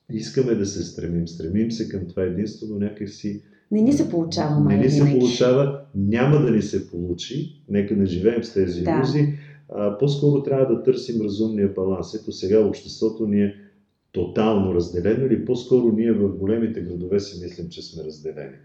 искаме 0.09 0.55
да 0.55 0.65
се 0.65 0.83
стремим. 0.83 1.27
Стремим 1.27 1.71
се 1.71 1.89
към 1.89 2.07
това 2.07 2.23
единство, 2.23 2.67
но 2.69 2.79
някакси 2.79 3.41
не 3.71 3.81
ни 3.81 3.93
се 3.93 4.09
получава, 4.09 4.59
Не 4.59 4.77
ни 4.77 4.89
се 4.89 5.11
получава, 5.11 5.81
няма 5.95 6.41
да 6.41 6.51
ни 6.51 6.61
се 6.61 6.91
получи. 6.91 7.63
Нека 7.69 7.95
не 7.95 8.05
живеем 8.05 8.43
с 8.43 8.53
тези 8.53 8.81
да. 8.81 8.91
иллюзии. 8.91 9.27
А, 9.71 9.97
по-скоро 9.97 10.43
трябва 10.43 10.75
да 10.75 10.83
търсим 10.83 11.21
разумния 11.21 11.67
баланс. 11.75 12.15
Ето 12.15 12.31
сега 12.31 12.65
обществото 12.65 13.27
ни 13.27 13.43
е 13.43 13.55
тотално 14.11 14.73
разделено 14.73 15.25
или 15.25 15.45
по-скоро 15.45 15.91
ние 15.91 16.11
в 16.11 16.37
големите 16.37 16.81
градове 16.81 17.19
си 17.19 17.43
мислим, 17.43 17.69
че 17.69 17.81
сме 17.81 18.03
разделени. 18.03 18.55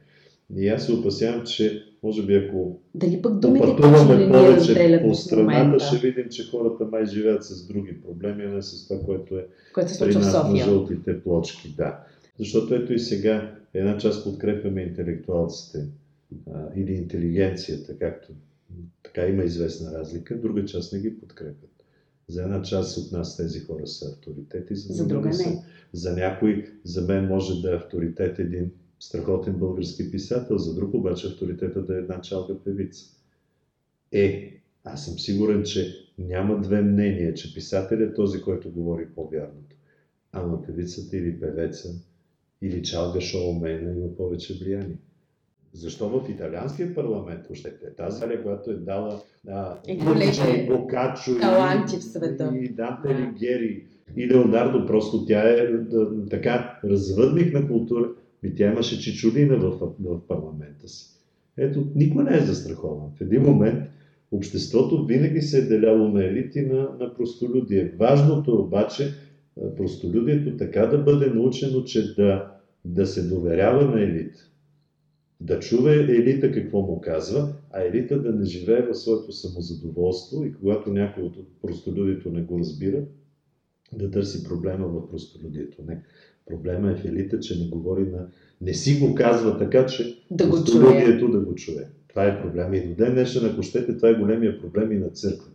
И 0.56 0.68
аз 0.68 0.86
се 0.86 0.92
опасявам, 0.92 1.44
че 1.46 1.82
може 2.02 2.26
би 2.26 2.34
ако 2.34 2.80
Дали 2.94 3.22
пък 3.22 3.32
пътуваме 3.40 4.32
повече 4.32 5.02
по 5.02 5.14
страната, 5.14 5.84
ще 5.84 5.96
видим, 5.96 6.28
че 6.30 6.50
хората 6.50 6.84
май 6.84 7.06
живеят 7.06 7.44
с 7.44 7.66
други 7.66 8.02
проблеми, 8.02 8.44
а 8.44 8.48
не 8.48 8.62
с 8.62 8.88
това, 8.88 9.00
което 9.00 9.38
е 9.38 9.46
което 9.75 9.90
се 9.90 9.96
случва 9.96 10.20
в 10.20 10.25
София. 10.25 10.66
на 10.66 10.72
жълтите 10.72 11.22
плочки. 11.22 11.75
Да. 11.76 12.00
Защото 12.38 12.75
ето 12.75 12.92
и 12.92 12.98
сега 12.98 13.54
една 13.75 13.98
част 13.98 14.25
подкрепяме 14.25 14.82
интелектуалците 14.82 15.86
а, 16.52 16.60
или 16.76 16.92
интелигенцията, 16.92 17.98
както 17.98 18.32
така 19.02 19.26
има 19.26 19.45
известна 19.45 19.99
разлика, 19.99 20.40
друга 20.40 20.64
част 20.64 20.92
не 20.92 21.00
ги 21.00 21.21
подкрепят. 21.21 21.71
За 22.28 22.42
една 22.42 22.62
част 22.62 22.99
от 22.99 23.12
нас 23.12 23.37
тези 23.37 23.61
хора 23.61 23.87
са 23.87 24.09
авторитети, 24.09 24.76
за, 24.76 24.95
за 24.95 25.06
друга 25.06 25.28
не. 25.28 25.35
Са. 25.35 25.64
За 25.92 26.12
някой, 26.12 26.73
за 26.85 27.02
мен 27.02 27.26
може 27.26 27.62
да 27.62 27.73
е 27.73 27.76
авторитет 27.76 28.38
един 28.38 28.71
страхотен 29.00 29.54
български 29.54 30.11
писател, 30.11 30.59
за 30.59 30.75
друг 30.75 30.95
обаче 30.95 31.26
авторитета 31.26 31.83
да 31.85 31.95
е 31.95 31.99
една 31.99 32.21
чалка 32.21 32.64
певица. 32.64 33.04
Е, 34.12 34.56
аз 34.85 35.04
съм 35.04 35.18
сигурен, 35.18 35.62
че 35.64 35.95
няма 36.18 36.61
две 36.61 36.83
мнения, 36.83 37.35
че 37.35 37.54
писател 37.54 37.97
е 37.97 38.14
този, 38.14 38.40
който 38.40 38.71
говори 38.71 39.06
по-вярното. 39.14 39.76
Ама 40.33 40.62
певицата 40.62 41.16
или 41.16 41.40
певеца 41.40 41.88
или 42.62 42.83
чалга 42.83 43.21
шоумена 43.21 43.90
има 43.90 44.16
повече 44.16 44.54
влияние. 44.54 44.99
Защо 45.76 46.09
в 46.09 46.30
италианския 46.30 46.95
парламент, 46.95 47.40
още 47.50 47.68
е 47.68 47.95
тази 47.95 48.25
която 48.42 48.71
е 48.71 48.75
дала 48.75 49.21
а, 49.49 49.78
и 49.88 50.66
Бокачо 50.66 51.38
таланти 51.40 51.97
в 51.97 52.04
света. 52.04 52.52
И 52.54 52.68
Данте 52.68 53.09
Алигери 53.09 53.85
и 54.16 54.28
Леонардо, 54.28 54.87
просто 54.87 55.26
тя 55.26 55.49
е 55.49 55.66
да, 55.66 56.28
така 56.30 56.80
развъдник 56.85 57.54
на 57.54 57.68
култура. 57.68 58.09
И 58.42 58.54
тя 58.54 58.73
имаше 58.73 59.00
чичулина 59.00 59.56
в, 59.56 59.95
в 60.00 60.21
парламента 60.28 60.88
си. 60.88 61.06
Ето, 61.56 61.87
никой 61.95 62.25
не 62.25 62.37
е 62.37 62.40
застрахован. 62.40 63.11
В 63.18 63.21
един 63.21 63.42
момент 63.42 63.85
обществото 64.33 65.06
винаги 65.06 65.42
се 65.42 65.59
е 65.59 65.62
деляло 65.62 66.09
на 66.09 66.25
елити 66.25 66.61
на, 66.61 66.88
на 67.00 67.14
простолюдие. 67.14 67.92
Важното 67.99 68.50
е 68.50 68.54
обаче 68.54 69.14
простолюдието 69.76 70.56
така 70.56 70.87
да 70.87 70.99
бъде 70.99 71.26
научено, 71.26 71.85
че 71.85 72.14
да, 72.14 72.52
да 72.85 73.06
се 73.06 73.28
доверява 73.28 73.85
на 73.85 74.02
елит. 74.02 74.35
Да 75.40 75.61
чува 75.61 75.95
елита 75.95 76.52
какво 76.52 76.83
му 76.83 77.00
казва, 77.00 77.55
а 77.71 77.81
елита 77.81 78.23
да 78.23 78.33
не 78.33 78.45
живее 78.45 78.83
в 78.83 78.95
своето 78.95 79.33
самозадоволство 79.33 80.45
и 80.45 80.55
когато 80.55 80.93
някой 80.93 81.23
от 81.23 81.37
простолюдието 81.62 82.31
не 82.31 82.43
го 82.43 82.59
разбира, 82.59 83.02
да 83.93 84.11
търси 84.11 84.45
проблема 84.45 84.87
в 84.87 85.09
простолюдието. 85.11 85.83
Не. 85.88 86.02
Проблема 86.47 86.90
е 86.90 86.97
в 86.97 87.05
елита, 87.05 87.40
че 87.40 87.61
не 87.61 87.69
говори 87.69 88.02
на... 88.02 88.28
Не 88.61 88.75
си 88.75 89.00
го 89.00 89.14
казва 89.14 89.59
така, 89.59 89.87
че 89.87 90.25
да 90.31 90.47
го 90.47 90.64
чуе. 90.64 91.19
да 91.19 91.40
го 91.40 91.55
чуе. 91.55 91.88
Това 92.09 92.26
е 92.26 92.43
проблем. 92.43 92.75
И 92.75 92.88
до 92.88 92.95
ден 92.95 93.14
днешен, 93.14 93.47
ако 93.47 93.62
щете, 93.62 93.97
това 93.97 94.09
е 94.09 94.14
големия 94.14 94.61
проблем 94.61 94.93
и 94.93 94.99
на 94.99 95.09
църквата. 95.09 95.52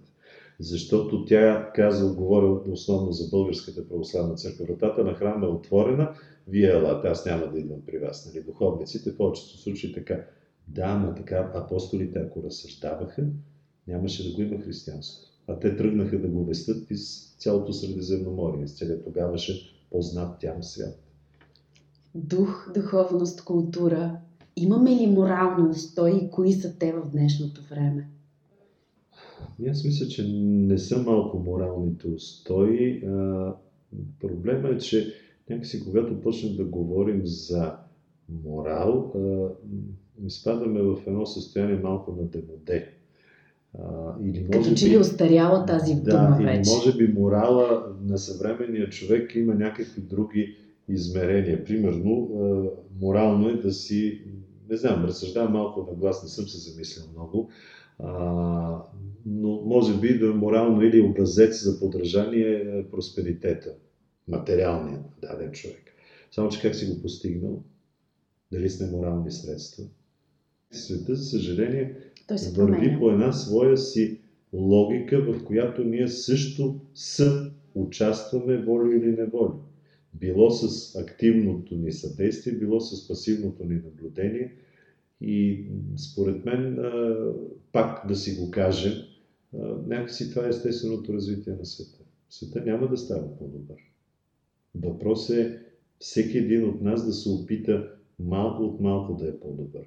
Защото 0.60 1.26
тя 1.26 1.72
казва, 1.76 2.14
говоря 2.14 2.60
основно 2.72 3.12
за 3.12 3.30
Българската 3.30 3.88
православна 3.88 4.36
църква. 4.36 4.66
Вратата 4.66 5.04
на 5.04 5.14
храма 5.14 5.46
е 5.46 5.50
отворена, 5.50 6.14
вие 6.52 6.70
елате, 6.70 7.08
аз 7.08 7.26
няма 7.26 7.48
да 7.48 7.60
идвам 7.60 7.82
при 7.86 7.98
вас. 7.98 8.26
Нали? 8.26 8.44
Духовниците 8.46 9.12
в 9.12 9.18
повечето 9.18 9.58
случаи 9.58 9.94
така. 9.94 10.26
Да, 10.68 11.00
но 11.00 11.16
така 11.16 11.52
апостолите, 11.56 12.20
ако 12.20 12.44
разсъждаваха, 12.44 13.28
нямаше 13.88 14.30
да 14.30 14.36
го 14.36 14.42
има 14.42 14.64
християнство. 14.64 15.28
А 15.48 15.60
те 15.60 15.76
тръгнаха 15.76 16.20
да 16.20 16.28
го 16.28 16.46
вестят 16.46 16.92
из 16.92 17.36
цялото 17.40 17.74
Средиземноморие, 17.74 18.64
из 18.64 18.78
целият 18.78 19.04
тогаваше 19.04 19.76
познат 19.92 20.40
тям 20.40 20.64
свят. 20.64 21.00
Дух, 22.16 22.72
духовност, 22.74 23.44
култура. 23.44 24.18
Имаме 24.56 24.96
ли 24.96 25.08
морално 25.08 25.70
устои 25.70 26.12
и 26.24 26.30
кои 26.30 26.54
са 26.54 26.78
те 26.80 26.94
в 26.94 27.10
днешното 27.12 27.62
време? 27.70 28.10
Аз 29.70 29.84
мисля, 29.84 30.08
че 30.08 30.28
не 30.28 30.78
са 30.78 30.98
малко 31.04 31.40
моралните 31.40 32.08
устои. 32.08 33.02
проблема 34.20 34.70
е, 34.70 34.78
че 34.78 35.14
някакси 35.50 35.84
когато 35.84 36.22
почнем 36.22 36.56
да 36.56 36.64
говорим 36.64 37.22
за 37.26 37.74
морал, 38.44 39.14
изпадаме 40.26 40.82
в 40.82 40.98
едно 41.08 41.26
състояние 41.26 41.76
малко 41.76 42.12
на 42.12 42.24
демоде. 42.24 42.90
А, 43.80 44.14
или 44.24 44.40
може 44.40 44.70
Като 44.70 44.76
че 44.76 44.90
ли 44.90 44.98
остаряла 44.98 45.66
тази 45.66 45.96
да, 45.96 46.12
дума 46.12 46.38
вече. 46.52 46.70
може 46.70 46.98
би 46.98 47.08
морала 47.08 47.96
на 48.04 48.18
съвременния 48.18 48.90
човек 48.90 49.36
има 49.36 49.56
някакви 49.56 50.02
други 50.02 50.58
измерения. 50.90 51.66
Примерно, 51.66 52.30
морално 53.02 53.50
е 53.50 53.54
да 53.54 53.74
си, 53.74 54.22
не 54.70 54.78
знам, 54.78 55.06
разсъждавам 55.06 55.54
малко 55.54 55.88
на 55.92 55.98
глас, 55.98 56.24
не 56.24 56.30
съм 56.30 56.48
се 56.48 56.72
замислил 56.72 57.04
много, 57.14 57.50
а, 58.00 58.84
но 59.26 59.62
може 59.66 60.00
би 60.00 60.20
да 60.20 60.26
е 60.26 60.34
морално 60.34 60.82
или 60.82 61.02
образец 61.02 61.64
за 61.64 61.80
подражание 61.80 62.50
е 62.52 62.84
просперитета, 62.92 63.70
материалния 64.28 64.98
на 64.98 65.30
даден 65.30 65.52
човек. 65.52 65.92
Само, 66.32 66.50
че 66.50 66.62
как 66.62 66.76
си 66.76 66.86
го 66.86 67.02
постигнал? 67.02 67.64
Дали 68.52 68.70
с 68.70 68.80
неморални 68.80 69.32
средства? 69.32 69.84
Света, 70.72 71.16
за 71.16 71.24
съжаление, 71.24 71.98
върви 72.56 73.00
по 73.00 73.10
една 73.10 73.32
своя 73.32 73.78
си 73.78 74.20
логика, 74.54 75.22
в 75.22 75.46
която 75.46 75.84
ние 75.84 76.08
също 76.08 76.80
съ 76.96 77.52
участваме 77.76 78.58
волю 78.58 78.92
или 78.92 79.12
неволю. 79.12 79.54
Било 80.14 80.52
с 80.52 80.96
активното 80.96 81.76
ни 81.76 81.92
съдействие, 81.92 82.54
било 82.54 82.80
с 82.80 83.08
пасивното 83.08 83.66
ни 83.66 83.76
наблюдение. 83.76 84.56
И 85.22 85.66
според 85.98 86.46
мен, 86.46 86.80
пак 87.72 88.08
да 88.08 88.16
си 88.16 88.36
го 88.36 88.52
кажем, 88.52 88.94
някакси 89.88 90.30
това 90.30 90.46
е 90.46 90.50
естественото 90.50 91.14
развитие 91.14 91.54
на 91.54 91.66
света. 91.66 92.00
Света 92.30 92.62
няма 92.66 92.88
да 92.88 92.98
става 92.98 93.38
по-добър. 93.38 93.91
Въпрос 94.76 95.30
е 95.30 95.62
всеки 96.00 96.38
един 96.38 96.70
от 96.70 96.82
нас 96.82 97.06
да 97.06 97.14
се 97.14 97.30
опита 97.30 97.92
малко 98.20 98.64
от 98.64 98.80
малко 98.80 99.16
да 99.16 99.28
е 99.28 99.40
по-добър 99.40 99.86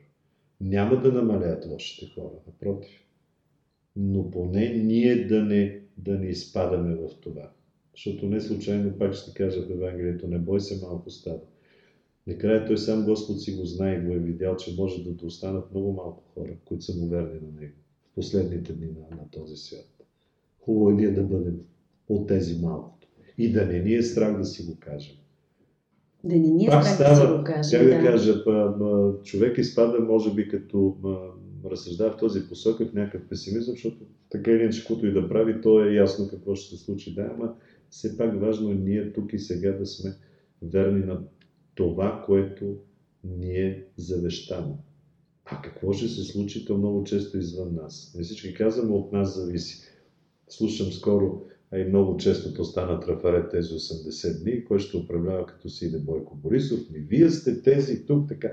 няма 0.64 1.00
да 1.00 1.12
намалят 1.12 1.66
лошите 1.66 2.12
хора, 2.14 2.34
напротив. 2.46 3.04
Но 3.96 4.30
поне 4.30 4.68
ние 4.68 5.26
да 5.26 5.44
не, 5.44 5.80
да 5.98 6.18
не 6.18 6.26
изпадаме 6.26 6.94
в 6.94 7.08
това. 7.20 7.50
Защото 7.94 8.26
не 8.26 8.40
случайно 8.40 8.98
пак 8.98 9.14
ще 9.14 9.34
кажа 9.34 9.62
в 9.62 9.70
Евангелието, 9.70 10.28
не 10.28 10.38
бой 10.38 10.60
се 10.60 10.86
малко 10.86 11.10
стада. 11.10 11.42
Накрая 12.26 12.66
той 12.66 12.78
сам 12.78 13.04
Господ 13.04 13.42
си 13.42 13.56
го 13.56 13.64
знае 13.64 13.96
и 13.96 14.06
го 14.06 14.12
е 14.12 14.18
видял, 14.18 14.56
че 14.56 14.74
може 14.78 15.04
да 15.04 15.26
останат 15.26 15.70
много 15.70 15.92
малко 15.92 16.22
хора, 16.34 16.56
които 16.64 16.84
са 16.84 16.96
му 16.96 17.08
верни 17.08 17.40
на 17.40 17.60
него 17.60 17.74
в 18.10 18.14
последните 18.14 18.72
дни 18.72 18.86
на, 18.86 19.16
на 19.16 19.30
този 19.30 19.56
свят. 19.56 20.06
Хубаво 20.60 20.90
е 20.90 20.94
ние 20.94 21.10
да 21.10 21.22
бъдем 21.22 21.60
от 22.08 22.28
тези 22.28 22.58
малкото. 22.58 23.03
И 23.38 23.52
да 23.52 23.66
не 23.66 23.78
ни 23.78 23.94
е 23.94 24.02
страх 24.02 24.38
да 24.38 24.44
си 24.44 24.62
го 24.62 24.76
кажем. 24.80 25.14
Да 26.24 26.36
не 26.36 26.48
ни 26.50 26.66
е 26.66 26.68
Пак 26.68 26.86
страх 26.86 26.94
става, 26.94 27.14
да 27.14 27.32
си 27.32 27.38
го 27.38 27.44
кажем. 27.44 27.90
как 27.90 28.02
да, 28.02 28.10
кажа, 28.10 28.44
па, 28.44 28.74
па, 28.78 29.12
човек 29.24 29.58
изпада, 29.58 30.00
може 30.00 30.34
би, 30.34 30.48
като 30.48 30.96
ма, 31.02 31.18
разсъждава 31.70 32.12
в 32.12 32.16
този 32.16 32.48
посока 32.48 32.86
в 32.86 32.94
някакъв 32.94 33.28
песимизъм, 33.28 33.74
защото 33.74 33.96
така 34.30 34.50
или 34.50 34.62
иначе, 34.62 34.80
каквото 34.80 35.06
и 35.06 35.12
да 35.12 35.28
прави, 35.28 35.60
то 35.60 35.84
е 35.84 35.94
ясно 35.94 36.28
какво 36.28 36.54
ще 36.54 36.76
се 36.76 36.84
случи. 36.84 37.14
Да, 37.14 37.30
ама 37.34 37.54
все 37.90 38.16
пак 38.16 38.40
важно 38.40 38.70
е 38.70 38.74
ние 38.74 39.12
тук 39.12 39.32
и 39.32 39.38
сега 39.38 39.72
да 39.72 39.86
сме 39.86 40.14
верни 40.62 41.04
на 41.04 41.20
това, 41.74 42.22
което 42.26 42.76
ни 43.24 43.56
е 43.56 43.84
завещано. 43.96 44.78
А 45.44 45.62
какво 45.62 45.92
ще 45.92 46.08
се 46.08 46.24
случи, 46.24 46.64
то 46.64 46.78
много 46.78 47.04
често 47.04 47.38
извън 47.38 47.74
нас. 47.74 48.14
Не 48.16 48.22
всички 48.22 48.54
казваме, 48.54 48.92
от 48.92 49.12
нас 49.12 49.36
зависи. 49.36 49.82
Слушам 50.48 50.92
скоро, 50.92 51.42
а 51.74 51.78
и 51.78 51.84
много 51.84 52.16
често 52.16 52.54
то 52.54 52.64
стана 52.64 53.00
трафарет 53.00 53.50
тези 53.50 53.68
80 53.68 54.42
дни, 54.42 54.64
кой 54.64 54.78
ще 54.78 54.96
управлява 54.96 55.46
като 55.46 55.68
си 55.68 55.86
иде 55.86 55.98
Бойко 55.98 56.36
Борисов. 56.36 56.90
Ми 56.90 56.98
вие 56.98 57.30
сте 57.30 57.62
тези 57.62 58.06
тук, 58.06 58.28
така. 58.28 58.52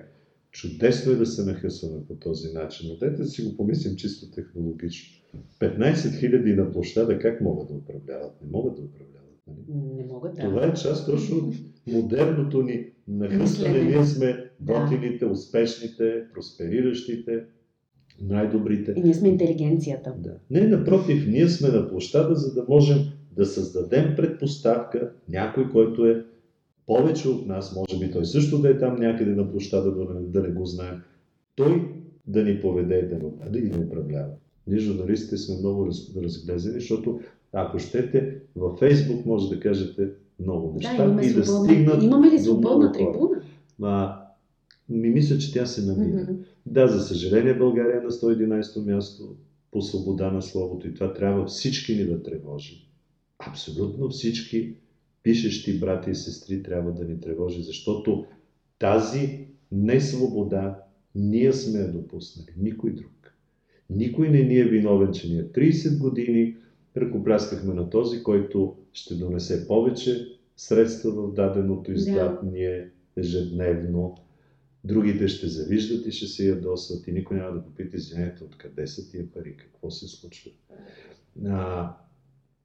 Чудесно 0.51 1.12
е 1.12 1.16
да 1.16 1.25
се 1.25 1.46
нахъсваме 1.46 2.06
по 2.08 2.16
този 2.16 2.54
начин, 2.54 2.90
но 2.90 2.98
дайте 2.98 3.22
да 3.22 3.28
си 3.28 3.44
го 3.44 3.58
помислим 3.58 3.96
чисто 3.96 4.32
технологично. 4.32 5.22
15 5.60 5.94
000 5.94 6.56
на 6.56 6.72
площада 6.72 7.20
как 7.20 7.42
могат 7.42 7.68
да 7.68 7.74
управляват? 7.74 8.42
Не 8.42 8.51
могат 8.51 8.75
да 8.75 8.82
управляват. 8.82 9.42
Нали? 9.48 9.80
Не 9.96 10.04
могат 10.04 10.36
да. 10.36 10.42
Това 10.42 10.66
е 10.66 10.74
част 10.74 11.06
точно 11.06 11.38
от 11.38 11.54
модерното 11.88 12.62
ни 12.62 12.86
нахъсване. 13.08 13.84
Ние 13.84 14.06
сме 14.06 14.50
готините, 14.62 15.25
успешните, 15.25 16.24
проспериращите, 16.34 17.44
най-добрите. 18.22 18.94
И 18.98 19.01
ние 19.01 19.13
сме 19.13 19.30
интелигенцията. 19.30 20.13
Да. 20.18 20.34
Не, 20.50 20.68
напротив, 20.68 21.28
ние 21.28 21.48
сме 21.48 21.70
на 21.70 21.90
площада, 21.90 22.36
за 22.36 22.54
да 22.54 22.66
можем 22.70 22.98
да 23.32 23.46
създадем 23.46 24.13
предпоставка 24.18 25.12
някой, 25.30 25.70
който 25.70 26.06
е 26.06 26.25
повече 26.86 27.30
от 27.30 27.48
нас, 27.48 27.75
може 27.75 28.00
би 28.00 28.12
той 28.12 28.25
също 28.25 28.62
да 28.62 28.70
е 28.70 28.78
там 28.78 28.96
някъде 28.96 29.32
на 29.32 29.51
площада, 29.51 29.92
да 29.92 30.13
не, 30.13 30.22
да 30.22 30.42
не 30.42 30.50
го 30.50 30.66
знаем, 30.66 31.01
той 31.56 31.92
да 32.28 32.44
ни 32.44 32.62
поведе 32.62 33.00
и 33.00 33.08
да 33.08 33.16
ни, 33.16 33.32
да 33.50 33.78
ни 33.78 33.86
управлява. 33.86 34.32
Ние 34.68 34.80
журналистите 34.80 35.38
сме 35.38 35.56
много 35.60 35.88
раз, 35.88 36.16
разглезени, 36.24 36.80
защото 36.80 37.20
ако 37.54 37.80
щете, 37.80 38.36
във 38.56 38.80
Фейсбук 38.80 39.25
може 39.25 39.50
да 39.50 39.60
кажете 39.60 40.10
много 40.40 40.74
неща 40.74 41.08
да, 41.08 41.25
и 41.25 41.34
да 41.34 41.46
стигнат 41.46 42.04
Имаме 42.04 42.32
ли 42.32 42.40
свободна 42.40 42.92
трибуна? 42.92 43.42
Ми 44.92 45.10
мисля, 45.10 45.38
че 45.38 45.54
тя 45.54 45.66
се 45.66 45.86
намира. 45.86 46.26
Mm-hmm. 46.26 46.38
Да, 46.66 46.88
за 46.88 47.00
съжаление, 47.00 47.58
България 47.58 47.98
е 47.98 48.04
на 48.04 48.12
111-то 48.12 48.82
място 48.82 49.36
по 49.72 49.82
свобода 49.82 50.32
на 50.32 50.42
словото 50.42 50.88
и 50.88 50.94
това 50.94 51.14
трябва 51.14 51.46
всички 51.46 51.96
ни 51.96 52.06
да 52.06 52.24
тревожи. 52.24 52.88
Абсолютно 53.40 54.10
всички 54.10 54.76
пишещи 55.24 55.80
брати 55.80 56.10
и 56.10 56.16
сестри 56.16 56.64
трябва 56.64 56.92
да 56.92 57.06
ни 57.06 57.20
тревожи, 57.20 57.64
защото 57.64 58.26
тази 58.80 59.48
несвобода 59.72 60.80
ние 61.16 61.54
сме 61.54 61.80
я 61.80 61.92
допуснали, 61.92 62.54
никой 62.58 62.92
друг. 62.92 63.34
Никой 63.90 64.30
не 64.30 64.44
ни 64.44 64.58
е 64.58 64.66
виновен, 64.66 65.14
че 65.14 65.34
ние 65.34 65.44
30 65.44 65.98
години 65.98 66.56
ръкопляскахме 66.98 67.74
на 67.74 67.90
този, 67.90 68.24
който 68.24 68.76
ще 68.94 69.16
донесе 69.16 69.68
повече 69.68 70.28
средства 70.58 71.12
в 71.12 71.34
даденото 71.34 71.92
издатние 71.92 72.78
да. 72.80 73.22
ежедневно. 73.22 74.18
Другите 74.84 75.28
ще 75.28 75.48
завиждат 75.48 76.06
и 76.06 76.12
ще 76.12 76.28
се 76.28 76.50
ядосват 76.50 77.08
и 77.08 77.12
никой 77.12 77.38
няма 77.38 77.54
да 77.54 77.64
попита, 77.64 77.98
извинете, 77.98 78.44
откъде 78.44 78.88
са 78.88 79.10
тия 79.12 79.32
пари, 79.32 79.58
какво 79.58 79.92
се 79.92 80.08
случва. 80.08 80.52
А, 81.46 81.94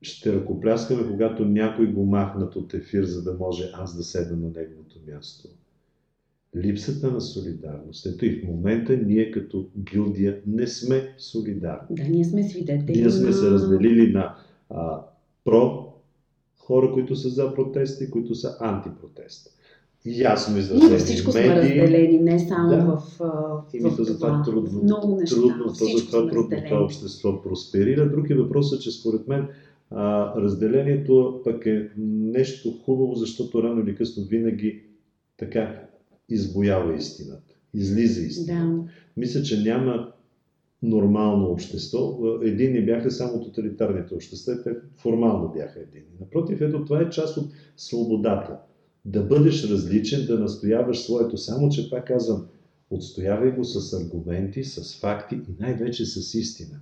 ще 0.03 0.33
ръкопляскаме, 0.33 1.11
когато 1.11 1.45
някой 1.45 1.93
го 1.93 2.05
махнат 2.05 2.57
от 2.57 2.75
ефир, 2.75 3.05
за 3.05 3.23
да 3.23 3.35
може 3.35 3.71
аз 3.75 3.97
да 3.97 4.03
седна 4.03 4.37
на 4.37 4.51
неговото 4.57 5.01
място. 5.13 5.49
Липсата 6.57 7.11
на 7.11 7.21
солидарност. 7.21 8.07
Ето 8.07 8.27
и 8.27 8.41
в 8.41 8.45
момента 8.45 8.97
ние 8.97 9.31
като 9.31 9.69
гилдия 9.79 10.41
не 10.47 10.67
сме 10.67 11.15
солидарни. 11.19 11.97
Да, 11.97 12.05
ние 12.05 12.25
сме 12.25 12.49
свидетели. 12.49 13.01
Ние 13.01 13.11
сме 13.11 13.33
се 13.33 13.51
разделили 13.51 14.13
на 14.13 14.37
а, 14.71 15.03
про 15.45 15.93
хора, 16.59 16.93
които 16.93 17.17
са 17.17 17.29
за 17.29 17.55
протести, 17.55 18.11
които 18.11 18.35
са 18.35 18.57
антипротест. 18.61 19.59
Ясно 20.07 20.59
изразени 20.59 20.91
Ние 20.91 20.99
всичко 20.99 21.33
медии. 21.35 21.51
сме 21.51 21.57
разделени, 21.57 22.19
не 22.19 22.39
само 22.39 22.69
да. 22.69 22.85
в, 22.85 23.03
в, 23.19 23.63
Името 23.75 24.05
за 24.05 24.15
това 24.15 24.43
трудно, 24.43 24.83
много 24.83 25.17
неща. 25.17 25.37
Трудно, 25.37 25.69
за 25.69 26.07
това 26.07 26.31
трудно 26.31 26.63
това 26.69 26.81
общество 26.81 27.43
просперира. 27.43 28.11
Друг 28.11 28.31
е 28.31 28.35
въпросът, 28.35 28.83
че 28.83 28.91
според 28.91 29.29
мен 29.29 29.49
а, 29.91 30.33
разделението 30.41 31.41
пък 31.45 31.67
е 31.67 31.91
нещо 31.99 32.73
хубаво, 32.85 33.15
защото 33.15 33.63
рано 33.63 33.81
или 33.81 33.95
късно 33.95 34.25
винаги 34.25 34.83
така 35.37 35.83
избоява 36.29 36.95
истината, 36.97 37.55
излиза 37.75 38.21
истината. 38.21 38.67
Да. 38.67 38.85
Мисля, 39.17 39.43
че 39.43 39.63
няма 39.63 40.13
нормално 40.83 41.47
общество. 41.47 42.19
Едини 42.43 42.85
бяха 42.85 43.11
само 43.11 43.45
тоталитарните 43.45 44.15
общества, 44.15 44.63
те 44.63 44.71
формално 44.97 45.53
бяха 45.53 45.81
едини. 45.81 46.07
Напротив, 46.21 46.61
ето 46.61 46.85
това 46.85 47.01
е 47.01 47.11
част 47.11 47.37
от 47.37 47.51
свободата. 47.77 48.57
Да 49.07 49.23
бъдеш 49.23 49.71
различен, 49.71 50.27
да 50.27 50.39
настояваш 50.39 50.99
своето, 50.99 51.37
само 51.37 51.69
че 51.69 51.91
пак 51.91 52.07
казвам, 52.07 52.47
отстоявай 52.91 53.51
го 53.51 53.65
с 53.65 53.93
аргументи, 53.93 54.65
с 54.65 55.01
факти 55.01 55.35
и 55.35 55.55
най-вече 55.61 56.07
с 56.07 56.35
истина. 56.35 56.81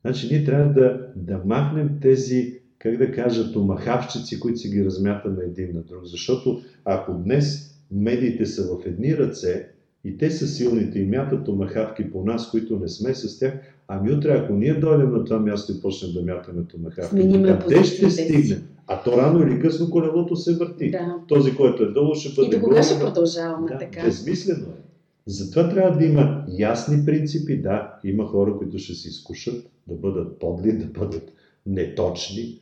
Значи 0.00 0.28
ние 0.30 0.44
трябва 0.44 0.72
да, 0.72 1.06
да 1.16 1.38
махнем 1.44 1.98
тези, 2.02 2.60
как 2.78 2.96
да 2.96 3.12
кажа, 3.12 3.52
томахавчици, 3.52 4.40
които 4.40 4.58
си 4.58 4.68
ги 4.68 4.84
размятаме 4.84 5.44
един 5.44 5.74
на 5.74 5.80
друг. 5.80 6.04
Защото 6.04 6.62
ако 6.84 7.12
днес 7.12 7.74
медиите 7.90 8.46
са 8.46 8.62
в 8.62 8.86
едни 8.86 9.16
ръце 9.16 9.68
и 10.04 10.18
те 10.18 10.30
са 10.30 10.46
силните 10.46 10.98
и 10.98 11.06
мятат 11.06 11.44
томахавки 11.44 12.10
по 12.10 12.24
нас, 12.24 12.50
които 12.50 12.78
не 12.78 12.88
сме 12.88 13.14
с 13.14 13.38
тях, 13.38 13.54
ами 13.88 14.12
утре, 14.12 14.32
ако 14.32 14.52
ние 14.52 14.74
дойдем 14.74 15.12
на 15.12 15.24
това 15.24 15.38
място 15.38 15.72
и 15.72 15.80
почнем 15.80 16.12
да 16.12 16.22
мятаме 16.22 16.62
томахавки, 16.62 17.16
къде 17.60 17.84
ще 17.84 18.10
стигнем? 18.10 18.68
А 18.86 19.02
то 19.02 19.16
рано 19.16 19.46
или 19.46 19.60
късно 19.60 19.90
колелото 19.90 20.36
се 20.36 20.56
върти. 20.56 20.90
Да. 20.90 21.16
Този, 21.28 21.56
който 21.56 21.82
е 21.82 21.92
долу, 21.92 22.14
ще 22.14 22.34
бъде 22.34 22.56
И 22.56 22.58
до 22.58 22.64
кога 22.64 22.82
ще 22.82 23.00
продължаваме 23.00 23.68
да, 23.68 23.78
така? 23.78 24.02
Безмислено 24.04 24.66
е. 24.66 24.80
Затова 25.26 25.68
трябва 25.68 25.98
да 25.98 26.04
има 26.04 26.44
ясни 26.48 27.04
принципи. 27.04 27.62
Да, 27.62 27.98
има 28.04 28.26
хора, 28.26 28.56
които 28.58 28.78
ще 28.78 28.94
се 28.94 29.08
изкушат 29.08 29.70
да 29.86 29.94
бъдат 29.94 30.38
подли, 30.38 30.72
да 30.72 30.86
бъдат 30.86 31.32
неточни. 31.66 32.60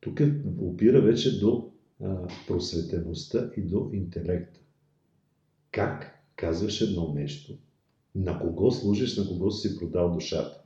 Тук 0.00 0.20
опира 0.60 1.00
вече 1.00 1.40
до 1.40 1.70
а, 2.04 2.16
просветеността 2.48 3.50
и 3.56 3.60
до 3.60 3.90
интелекта. 3.92 4.60
Как 5.72 6.13
казваш 6.36 6.80
едно 6.80 7.12
нещо, 7.14 7.54
на 8.14 8.38
кого 8.38 8.70
служиш, 8.70 9.16
на 9.16 9.28
кого 9.28 9.50
си 9.50 9.78
продал 9.78 10.10
душата. 10.14 10.60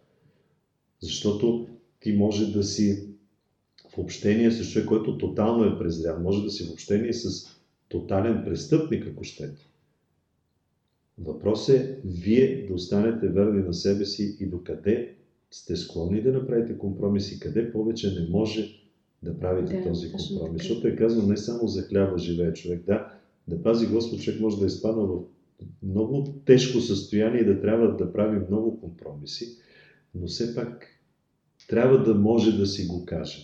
Защото 1.01 1.69
ти 2.01 2.13
може 2.13 2.53
да 2.53 2.65
си 2.65 3.09
в 3.95 3.99
общение 3.99 4.51
с 4.51 4.71
човек, 4.71 4.89
който 4.89 5.19
тотално 5.19 5.65
е 5.65 5.79
презрян, 5.79 6.23
може 6.23 6.45
да 6.45 6.51
си 6.51 6.65
в 6.65 6.73
общение 6.73 7.13
с 7.13 7.47
тотален 7.89 8.43
престъпник, 8.45 9.07
ако 9.07 9.25
щете. 9.25 9.69
Въпрос 11.19 11.69
е 11.69 12.01
вие 12.05 12.67
да 12.67 12.75
останете 12.75 13.29
верни 13.29 13.63
на 13.63 13.75
себе 13.75 14.05
си 14.05 14.37
и 14.41 14.47
докъде 14.47 15.15
сте 15.51 15.77
склонни 15.77 16.23
да 16.23 16.33
направите 16.33 16.79
компромиси, 16.79 17.41
къде 17.41 17.73
повече 17.73 18.21
не 18.21 18.29
може 18.31 18.79
да 19.23 19.39
правите 19.39 19.77
Да, 19.77 19.89
този 19.89 20.13
компромис. 20.13 20.63
Защото 20.63 20.89
е 20.89 20.97
казано 20.97 21.29
не 21.29 21.37
само 21.37 21.69
за 21.69 21.83
хляба 21.83 22.19
живее 22.19 22.53
човек. 22.53 22.83
Да, 22.87 23.13
да 23.49 23.63
пази 23.63 23.87
Господ, 23.87 24.21
човек 24.21 24.41
може 24.41 24.59
да 24.59 24.65
е 24.65 24.67
изпаднал 24.67 25.07
в 25.07 25.38
много 25.83 26.25
тежко 26.45 26.81
състояние 26.81 27.41
и 27.41 27.47
да 27.47 27.61
трябва 27.61 27.97
да 27.97 28.13
прави 28.13 28.47
много 28.49 28.81
компромиси, 28.81 29.57
но 30.15 30.27
все 30.27 30.55
пак 30.55 30.87
трябва 31.69 32.03
да 32.03 32.15
може 32.15 32.59
да 32.59 32.67
си 32.67 32.87
го 32.87 33.05
каже. 33.05 33.39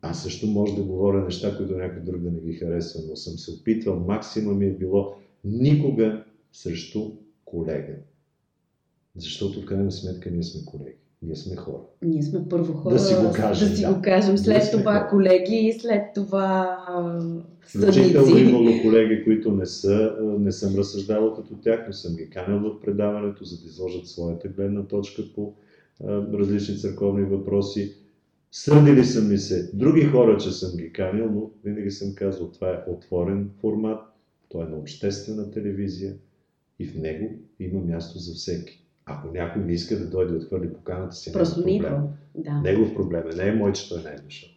Аз 0.00 0.22
също 0.22 0.46
може 0.46 0.76
да 0.76 0.82
говоря 0.82 1.24
неща, 1.24 1.56
които 1.56 1.76
някой 1.76 2.02
друг 2.02 2.20
да 2.20 2.30
не 2.30 2.40
ги 2.40 2.52
харесва, 2.52 3.00
но 3.08 3.16
съм 3.16 3.38
се 3.38 3.50
опитвал, 3.50 4.00
максимум 4.00 4.58
ми 4.58 4.66
е 4.66 4.76
било 4.76 5.14
никога 5.44 6.24
срещу 6.52 7.12
колега. 7.44 7.96
Защото 9.16 9.62
в 9.62 9.64
крайна 9.64 9.92
сметка 9.92 10.30
ние 10.30 10.42
сме 10.42 10.64
колеги. 10.64 10.96
Ние 11.22 11.36
сме 11.36 11.56
хора. 11.56 11.82
Ние 12.02 12.22
сме 12.22 12.48
първо 12.50 12.72
хора, 12.72 12.94
Да 12.94 13.00
си 13.00 13.14
го 13.14 13.32
кажем, 13.32 13.68
да 13.68 13.76
си 13.76 13.82
да. 13.82 13.94
го 13.94 14.02
кажем. 14.02 14.30
Ние 14.30 14.38
След 14.38 14.64
сме 14.64 14.78
това 14.78 14.92
хора. 14.92 15.08
колеги 15.08 15.56
и 15.56 15.80
след 15.80 16.02
това 16.14 16.78
Включително 17.60 18.26
съдници. 18.26 18.44
имало 18.44 18.82
колеги, 18.82 19.24
които 19.24 19.52
не, 19.52 19.66
са, 19.66 20.16
не 20.20 20.52
съм 20.52 20.74
разсъждавал 20.76 21.34
като 21.34 21.54
тях, 21.54 21.84
но 21.86 21.92
съм 21.92 22.16
ги 22.16 22.30
канил 22.30 22.58
в 22.60 22.80
предаването, 22.80 23.44
за 23.44 23.58
да 23.58 23.66
изложат 23.66 24.06
своята 24.06 24.48
гледна 24.48 24.82
точка 24.82 25.22
по 25.34 25.52
а, 26.04 26.06
различни 26.32 26.78
църковни 26.78 27.22
въпроси. 27.22 27.94
Сърдили 28.52 29.04
са 29.04 29.22
ми 29.22 29.38
се 29.38 29.70
други 29.74 30.02
хора, 30.02 30.38
че 30.38 30.50
съм 30.50 30.76
ги 30.76 30.92
канил, 30.92 31.30
но 31.30 31.50
винаги 31.64 31.90
съм 31.90 32.14
казал, 32.14 32.48
това 32.48 32.68
е 32.68 32.90
отворен 32.90 33.50
формат, 33.60 34.00
той 34.48 34.66
е 34.66 34.68
на 34.68 34.76
обществена 34.76 35.50
телевизия 35.50 36.14
и 36.78 36.86
в 36.86 36.94
него 36.94 37.30
има 37.60 37.80
място 37.80 38.18
за 38.18 38.34
всеки. 38.34 38.84
Ако 39.08 39.32
някой 39.32 39.62
не 39.62 39.72
иска 39.72 39.98
да 39.98 40.10
дойде 40.10 40.32
да 40.32 40.38
отхвърли 40.38 40.72
поканата 40.72 41.14
си, 41.16 41.32
Просто 41.32 41.60
не 41.60 41.64
проблем. 41.64 41.94
идва. 41.94 42.08
Да. 42.34 42.60
Негов 42.60 42.94
проблем 42.94 43.22
е, 43.32 43.36
не 43.36 43.48
е 43.48 43.54
мой, 43.54 43.72
че 43.72 43.88
той 43.88 44.02
не 44.02 44.10
е 44.10 44.16
дошъл. 44.24 44.48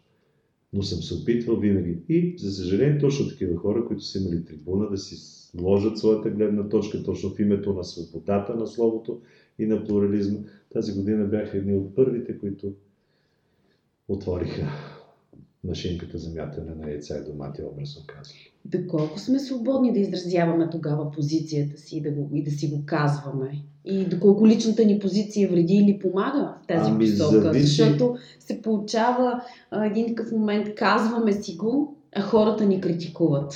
Но 0.73 0.83
съм 0.83 1.01
се 1.01 1.13
опитвал 1.13 1.57
винаги. 1.57 1.97
И, 2.09 2.35
за 2.37 2.51
съжаление, 2.51 2.97
точно 2.99 3.29
такива 3.29 3.57
хора, 3.57 3.85
които 3.85 4.03
са 4.03 4.19
имали 4.19 4.45
трибуна 4.45 4.89
да 4.89 4.97
си 4.97 5.15
сложат 5.17 5.97
своята 5.97 6.29
гледна 6.29 6.69
точка 6.69 7.03
точно 7.03 7.29
в 7.29 7.39
името 7.39 7.73
на 7.73 7.83
свободата 7.83 8.55
на 8.55 8.67
словото 8.67 9.21
и 9.59 9.65
на 9.65 9.83
плурализма. 9.83 10.39
Тази 10.73 10.93
година 10.93 11.25
бяха 11.25 11.57
едни 11.57 11.75
от 11.75 11.95
първите, 11.95 12.39
които 12.39 12.73
отвориха 14.07 14.67
машинката 15.63 16.17
за 16.17 16.29
мятане 16.29 16.75
на 16.75 16.91
яйца 16.91 17.17
и 17.17 17.31
домати, 17.31 17.61
образно 17.61 18.01
казвам. 18.07 18.37
Доколко 18.65 19.19
сме 19.19 19.39
свободни 19.39 19.93
да 19.93 19.99
изразяваме 19.99 20.69
тогава 20.71 21.11
позицията 21.11 21.77
си 21.77 21.97
и 21.97 22.01
да, 22.01 22.11
го, 22.11 22.29
и 22.33 22.43
да 22.43 22.51
си 22.51 22.67
го 22.67 22.83
казваме? 22.85 23.63
И 23.85 24.05
доколко 24.05 24.47
личната 24.47 24.85
ни 24.85 24.99
позиция 24.99 25.49
вреди 25.49 25.73
или 25.73 25.99
помага 25.99 26.55
в 26.63 26.67
тази 26.67 26.91
Ами, 26.91 27.09
посока? 27.09 27.41
зависи. 27.41 27.65
Защото 27.65 28.17
се 28.39 28.61
получава 28.61 29.43
а, 29.71 29.85
един 29.85 30.07
такъв 30.07 30.31
момент, 30.31 30.75
казваме 30.75 31.33
си 31.33 31.55
го, 31.55 31.95
а 32.15 32.21
хората 32.21 32.65
ни 32.65 32.81
критикуват. 32.81 33.53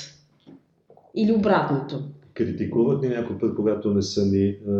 Или 1.16 1.32
обратното. 1.32 2.04
Критикуват 2.34 3.02
ни 3.02 3.10
някой 3.10 3.38
път, 3.38 3.56
когато 3.56 3.94
не 3.94 4.02
са 4.02 4.26
ни 4.26 4.58
а, 4.68 4.72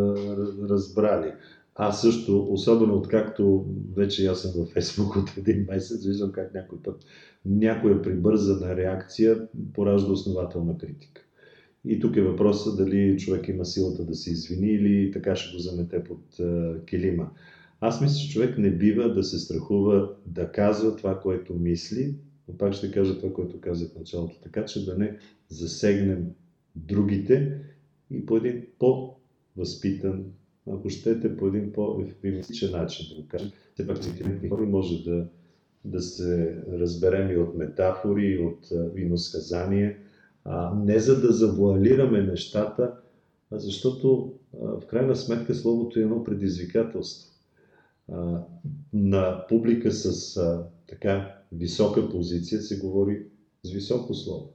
разбрали. 0.70 1.32
Аз 1.76 2.02
също, 2.02 2.48
особено 2.50 2.96
откакто 2.96 3.66
вече 3.96 4.28
аз 4.28 4.42
съм 4.42 4.52
във 4.56 4.70
Фейсбук 4.70 5.16
от 5.16 5.38
един 5.38 5.66
месец, 5.70 6.06
виждам 6.06 6.32
как 6.32 6.54
някой 6.54 6.82
път 6.84 7.06
някоя 7.46 8.02
прибързана 8.02 8.76
реакция 8.76 9.48
поражда 9.74 10.12
основателна 10.12 10.78
критика. 10.78 11.22
И 11.86 12.00
тук 12.00 12.16
е 12.16 12.22
въпросът 12.22 12.78
дали 12.78 13.18
човек 13.18 13.48
има 13.48 13.66
силата 13.66 14.06
да 14.06 14.16
се 14.16 14.32
извини 14.32 14.68
или 14.68 15.12
така 15.12 15.36
ще 15.36 15.56
го 15.56 15.60
замете 15.60 16.04
под 16.04 16.22
килима. 16.86 17.30
Аз 17.80 18.02
мисля, 18.02 18.18
че 18.18 18.30
човек 18.30 18.58
не 18.58 18.72
бива 18.72 19.14
да 19.14 19.24
се 19.24 19.40
страхува 19.40 20.10
да 20.26 20.52
казва 20.52 20.96
това, 20.96 21.20
което 21.20 21.54
мисли, 21.54 22.16
но 22.48 22.58
пак 22.58 22.74
ще 22.74 22.92
кажа 22.92 23.20
това, 23.20 23.34
което 23.34 23.62
казах 23.62 23.92
в 23.92 24.00
началото, 24.00 24.40
така 24.42 24.66
че 24.66 24.86
да 24.86 24.98
не 24.98 25.18
засегнем 25.50 26.26
другите 26.76 27.60
и 28.12 28.26
по 28.26 28.38
един 28.38 28.66
по-възпитан, 28.80 30.26
ако 30.72 30.90
щете, 30.90 31.38
по 31.38 31.48
един 31.48 31.72
по-ефемистичен 31.72 32.72
начин 32.72 33.06
да 33.10 33.22
го 33.22 33.28
кажем. 33.28 33.52
Все 33.74 33.88
пак 33.88 34.06
интелигентни 34.06 34.50
хора 34.50 34.66
може 34.66 35.04
да, 35.04 35.28
да 35.86 36.02
се 36.02 36.64
разберем 36.72 37.32
и 37.32 37.38
от 37.38 37.56
метафори, 37.56 38.26
и 38.26 38.38
от 38.38 38.72
а, 38.72 38.92
иносказания, 38.96 39.98
а, 40.44 40.76
не 40.76 41.00
за 41.00 41.22
да 41.22 41.34
завуалираме 41.34 42.22
нещата, 42.22 42.94
а 43.52 43.60
защото 43.60 44.34
а, 44.54 44.80
в 44.80 44.86
крайна 44.88 45.16
сметка 45.16 45.56
словото 45.56 46.00
е 46.00 46.02
едно 46.02 46.24
предизвикателство. 46.24 47.32
А, 48.12 48.44
на 48.94 49.46
публика 49.50 49.92
с 49.92 50.38
а, 50.38 50.68
така 50.88 51.36
висока 51.52 52.10
позиция 52.10 52.62
се 52.62 52.80
говори 52.80 53.26
с 53.64 53.72
високо 53.72 54.14
слово. 54.14 54.55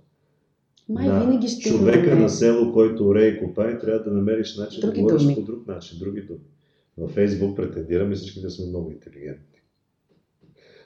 Май 0.90 1.06
на 1.06 1.20
винаги 1.20 1.48
ще 1.48 1.68
човека 1.68 2.16
на 2.16 2.28
село, 2.28 2.72
който 2.72 3.06
орее 3.06 3.28
и 3.28 3.38
копае, 3.38 3.78
трябва 3.78 4.04
да 4.04 4.10
намериш 4.10 4.56
начин 4.56 4.80
Други 4.80 4.96
да 4.96 5.02
говориш 5.02 5.22
думи. 5.22 5.34
по 5.34 5.42
друг 5.42 5.66
начин, 5.66 5.98
други 5.98 6.20
думи. 6.20 6.40
Във 6.98 7.10
Фейсбук 7.10 7.56
претендираме 7.56 8.14
всички 8.14 8.40
да 8.40 8.50
сме 8.50 8.66
много 8.66 8.90
интелигентни. 8.90 9.60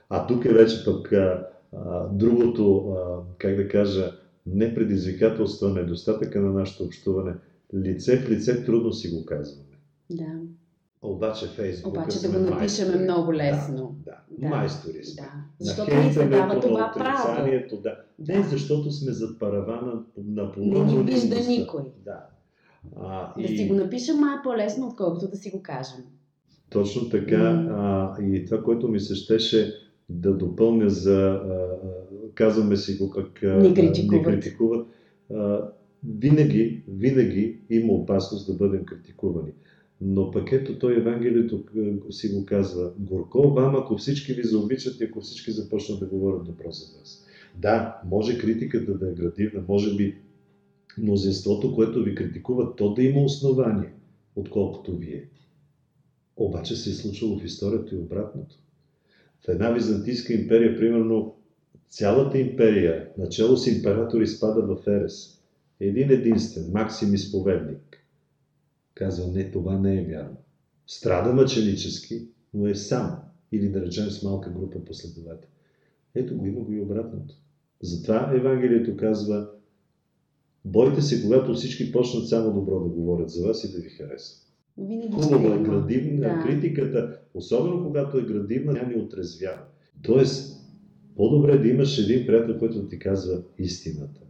А 0.09 0.27
тук 0.27 0.45
е 0.45 0.53
вече 0.53 0.85
пък 0.85 1.13
а, 1.13 1.47
а, 1.73 2.09
другото, 2.09 2.89
а, 2.89 3.21
как 3.39 3.57
да 3.57 3.69
кажа, 3.69 4.13
не 4.47 4.75
предизвикателство, 4.75 5.69
недостатъка 5.69 6.41
на 6.41 6.53
нашето 6.53 6.85
общуване. 6.85 7.35
Лице 7.75 8.17
в 8.17 8.31
лице 8.31 8.65
трудно 8.65 8.93
си 8.93 9.11
го 9.11 9.25
казваме. 9.25 9.79
Да. 10.11 10.41
Обаче 11.05 11.47
Фейсбук 11.47 11.93
Обаче 11.93 12.21
да 12.21 12.29
го 12.29 12.39
напишем 12.39 12.93
е 12.95 12.97
много 12.97 13.35
лесно. 13.35 13.97
Да, 14.05 14.11
да. 14.31 14.49
Да. 14.49 14.57
майстори 14.57 15.05
сме. 15.05 15.23
Да. 15.23 15.33
Защото 15.61 15.97
ни 15.97 16.13
се 16.13 16.27
дава 16.29 16.61
това 16.61 16.93
право. 16.97 17.51
Да. 17.83 17.97
Не, 18.19 18.37
Да. 18.37 18.43
защото 18.43 18.91
сме 18.91 19.13
зад 19.13 19.39
паравана 19.39 20.03
на 20.25 20.53
Не 20.57 20.85
ни 20.85 21.03
вижда 21.03 21.37
никой. 21.49 21.83
Да. 22.05 22.27
А, 22.97 23.43
Да 23.43 23.49
си 23.49 23.69
го 23.69 23.75
напишем 23.75 24.17
май 24.17 24.35
е 24.35 24.43
по-лесно, 24.45 24.87
отколкото 24.87 25.29
да 25.29 25.37
си 25.37 25.51
го 25.51 25.63
кажем. 25.63 26.05
Точно 26.71 27.09
така. 27.09 27.53
М. 27.53 27.69
А, 28.19 28.23
и 28.23 28.45
това, 28.45 28.63
което 28.63 28.89
ми 28.89 29.01
се 29.01 29.15
щеше 29.15 29.75
да 30.09 30.35
допълня 30.37 30.91
за, 30.91 31.21
а, 31.21 31.69
казваме 32.35 32.77
си 32.77 32.97
го 32.97 33.11
как 33.11 33.43
Не 33.43 33.75
критикуват. 33.75 34.27
не 34.27 34.33
критикуват. 34.33 34.87
А, 35.35 35.69
винаги, 36.19 36.85
винаги 36.89 37.61
има 37.71 37.93
опасност 37.93 38.47
да 38.47 38.55
бъдем 38.55 38.85
критикувани. 38.85 39.53
Но 40.07 40.31
пък 40.31 40.53
ето 40.53 40.79
той 40.79 40.97
Евангелието 40.97 41.65
а, 41.77 42.13
си 42.13 42.29
го 42.29 42.47
казва. 42.47 42.93
Горко 42.99 43.51
вам, 43.51 43.77
ако 43.77 43.97
всички 43.97 44.33
ви 44.33 44.43
заобичат 44.45 45.01
и 45.01 45.05
ако 45.05 45.21
всички 45.21 45.51
започнат 45.51 46.01
да 46.01 46.07
говорят 46.07 46.45
добро 46.45 46.71
за 46.71 46.99
вас. 46.99 47.27
Да, 47.57 48.01
може 48.05 48.39
критиката 48.39 48.99
да 48.99 49.11
е 49.11 49.15
градивна, 49.15 49.65
може 49.69 49.97
би 49.97 50.19
мнозинството, 50.99 51.75
което 51.75 52.03
ви 52.03 52.15
критикува, 52.15 52.77
то 52.77 52.95
да 52.95 53.03
има 53.03 53.21
основание, 53.21 53.93
отколкото 54.37 54.97
вие. 54.97 55.29
Обаче 56.37 56.77
се 56.77 56.91
е 56.91 56.93
случило 56.93 57.39
в 57.39 57.45
историята 57.45 57.95
и 57.95 57.99
обратното. 57.99 58.57
В 59.45 59.49
една 59.49 59.71
византийска 59.71 60.35
империя, 60.35 60.77
примерно, 60.77 61.35
цялата 61.89 62.39
империя, 62.39 63.09
начало 63.19 63.57
с 63.57 63.67
император, 63.67 64.21
изпада 64.21 64.63
в 64.63 64.87
Ерес. 64.87 65.41
Един 65.81 66.11
единствен, 66.11 66.71
Максим 66.73 67.15
изповедник. 67.15 68.04
Казва, 68.95 69.33
не, 69.33 69.51
това 69.51 69.79
не 69.79 70.01
е 70.01 70.05
вярно. 70.05 70.37
Страда 70.87 71.33
мъченически, 71.33 72.29
но 72.55 72.67
е 72.67 72.75
сам. 72.75 73.19
Или 73.53 73.69
да 73.69 73.81
речем 73.81 74.11
с 74.11 74.23
малка 74.23 74.51
група 74.51 74.85
последователи. 74.85 75.51
Ето 76.15 76.37
го 76.37 76.47
има 76.47 76.61
го 76.61 76.73
и 76.73 76.81
обратното. 76.81 77.35
Затова 77.83 78.33
Евангелието 78.35 78.97
казва, 78.97 79.49
бойте 80.65 81.03
се, 81.03 81.23
когато 81.23 81.55
всички 81.55 81.93
почнат 81.93 82.29
само 82.29 82.53
добро 82.53 82.81
да 82.81 82.89
говорят 82.89 83.31
за 83.31 83.47
вас 83.47 83.65
и 83.65 83.73
да 83.73 83.79
ви 83.79 83.89
харесват. 83.89 84.41
Хубаво 85.13 85.55
е 85.55 85.63
градивна 85.63 86.21
Да. 86.29 86.43
критиката, 86.43 87.21
особено 87.35 87.85
когато 87.85 88.19
е 88.19 88.23
градивна, 88.23 88.75
тя 88.75 88.87
ни 88.87 88.97
отрезвява. 88.97 89.63
Тоест, 90.03 90.61
по-добре 91.17 91.53
е 91.53 91.59
да 91.59 91.69
имаш 91.69 91.99
един 91.99 92.27
приятел, 92.27 92.59
който 92.59 92.89
ти 92.89 92.99
казва 92.99 93.43
истината. 93.59 94.21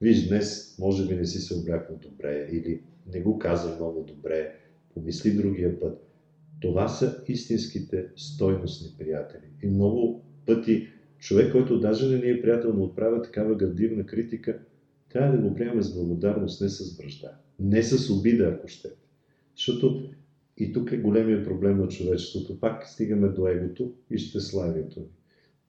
Виж, 0.00 0.28
днес 0.28 0.76
може 0.78 1.06
би 1.08 1.14
не 1.16 1.24
си 1.24 1.38
се 1.38 1.54
облякал 1.54 1.96
добре 2.02 2.48
или 2.52 2.82
не 3.14 3.20
го 3.20 3.38
каза 3.38 3.76
много 3.76 4.02
добре, 4.02 4.54
помисли 4.94 5.36
другия 5.36 5.80
път. 5.80 6.04
Това 6.60 6.88
са 6.88 7.24
истинските 7.28 8.06
стойностни 8.16 8.94
приятели. 8.98 9.50
И 9.62 9.66
много 9.66 10.24
пъти 10.46 10.88
човек, 11.18 11.52
който 11.52 11.80
даже 11.80 12.08
не 12.08 12.16
ни 12.16 12.30
е 12.30 12.42
приятел, 12.42 12.72
но 12.74 12.84
отправя 12.84 13.22
такава 13.22 13.54
градивна 13.54 14.06
критика, 14.06 14.58
трябва 15.12 15.36
да 15.36 15.48
го 15.48 15.54
приемаме 15.54 15.82
с 15.82 15.94
благодарност, 15.94 16.60
не 16.60 16.68
с 16.68 16.98
връжда. 16.98 17.38
Не 17.60 17.82
с 17.82 18.10
обида, 18.10 18.44
ако 18.44 18.68
ще. 18.68 18.88
Защото 19.56 20.10
и 20.56 20.72
тук 20.72 20.92
е 20.92 20.98
големия 20.98 21.44
проблем 21.44 21.78
на 21.78 21.88
човечеството. 21.88 22.60
Пак 22.60 22.86
стигаме 22.86 23.28
до 23.28 23.48
егото 23.48 23.92
и 24.10 24.18
щеславието. 24.18 25.06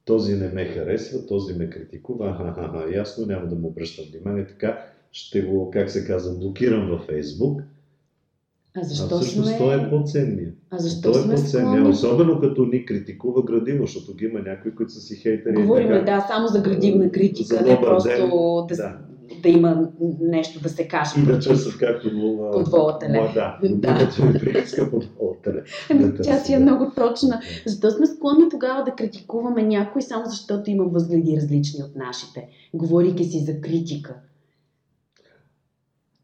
Този 0.05 0.35
не 0.35 0.49
ме 0.49 0.65
харесва, 0.65 1.25
този 1.25 1.53
ме 1.53 1.69
критикува, 1.69 2.29
аха, 2.29 2.43
аха, 2.43 2.61
аха, 2.61 2.97
ясно, 2.97 3.25
няма 3.25 3.47
да 3.47 3.55
му 3.55 3.67
обръщам 3.67 4.05
внимание, 4.11 4.47
така 4.47 4.85
ще 5.11 5.41
го, 5.41 5.71
как 5.71 5.89
се 5.89 6.05
казва, 6.05 6.35
блокирам 6.35 6.89
във 6.89 7.01
Фейсбук, 7.01 7.61
А 7.61 8.79
а 8.79 8.83
защо 8.83 9.17
всъщност 9.17 9.49
сме... 9.49 9.57
той 9.57 9.75
е 9.77 9.89
по-ценният. 9.89 10.55
А 10.71 10.79
защо 10.79 11.11
Той 11.11 11.33
е 11.33 11.37
склонни? 11.37 11.89
особено 11.89 12.39
като 12.39 12.65
ни 12.65 12.85
критикува 12.85 13.43
градивно, 13.43 13.85
защото 13.85 14.13
ги 14.13 14.25
има 14.25 14.39
някои, 14.39 14.75
които 14.75 14.91
са 14.91 14.99
си 14.99 15.15
хейтери. 15.15 15.53
и 15.53 15.61
Говориме, 15.61 15.99
така. 15.99 16.11
да, 16.11 16.25
само 16.27 16.47
за 16.47 16.61
градивна 16.61 17.11
критика, 17.11 17.55
За 17.55 17.61
не 17.61 17.79
просто 17.81 18.09
ден, 18.09 18.29
да, 18.29 18.75
да. 18.75 18.97
да 19.43 19.49
има 19.49 19.87
нещо 20.21 20.61
да 20.61 20.69
се 20.69 20.87
каже. 20.87 21.11
И 21.17 21.25
да 21.25 21.39
търсят 21.39 21.77
както 21.77 22.11
го... 22.11 22.43
а, 22.43 22.51
По 22.51 22.63
твоя 22.63 22.99
теле. 22.99 23.13
мо- 23.13 23.33
Да, 23.33 23.57
Да. 23.61 24.09
приказка 24.39 24.89
по 24.91 24.99
твоя 24.99 25.41
теле. 25.43 25.61
Да 25.95 26.21
тя 26.21 26.37
си 26.37 26.53
е 26.53 26.59
много 26.59 26.91
точна. 26.95 27.39
Защо 27.65 27.91
сме 27.91 28.05
склонни 28.05 28.49
тогава 28.49 28.83
да 28.83 28.91
критикуваме 28.91 29.63
някой, 29.63 30.01
само 30.01 30.25
защото 30.25 30.69
има 30.69 30.83
възгледи 30.85 31.37
различни 31.37 31.83
от 31.83 31.95
нашите, 31.95 32.47
говорейки 32.73 33.23
си 33.23 33.39
за 33.39 33.61
критика? 33.61 34.15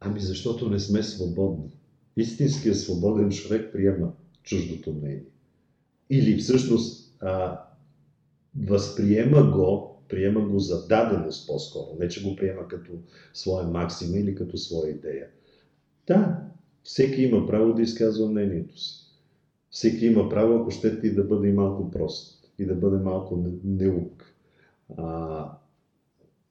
Ами 0.06 0.20
защото 0.20 0.70
не 0.70 0.80
сме 0.80 1.04
свободни. 1.04 1.70
Истинският 2.18 2.78
свободен 2.78 3.30
човек 3.30 3.74
приема 3.74 4.12
чуждото 4.44 4.94
мнение. 4.94 5.26
Или 6.10 6.38
всъщност 6.38 7.16
а, 7.20 7.62
възприема 8.68 9.52
го, 9.52 10.02
приема 10.10 10.42
го 10.42 10.60
за 10.60 10.88
даденост 10.88 11.48
по-скоро, 11.48 11.98
не 12.00 12.08
че 12.08 12.24
го 12.24 12.36
приема 12.36 12.68
като 12.68 12.92
своя 13.34 13.68
максима 13.68 14.18
или 14.18 14.36
като 14.36 14.58
своя 14.58 14.92
идея. 14.92 15.28
Да, 16.08 16.44
всеки 16.84 17.22
има 17.22 17.46
право 17.46 17.74
да 17.74 17.82
изказва 17.82 18.28
мнението 18.28 18.80
си. 18.80 19.06
Всеки 19.70 20.06
има 20.06 20.30
право, 20.30 20.56
ако 20.56 20.72
щете, 20.72 21.08
и 21.08 21.14
да 21.14 21.24
бъде 21.24 21.52
малко 21.52 21.92
прост, 21.92 22.52
и 22.60 22.66
да 22.66 22.76
бъде 22.76 22.98
малко 22.98 23.38
не- 23.38 23.86
неук. 23.86 24.34
А, 24.98 25.52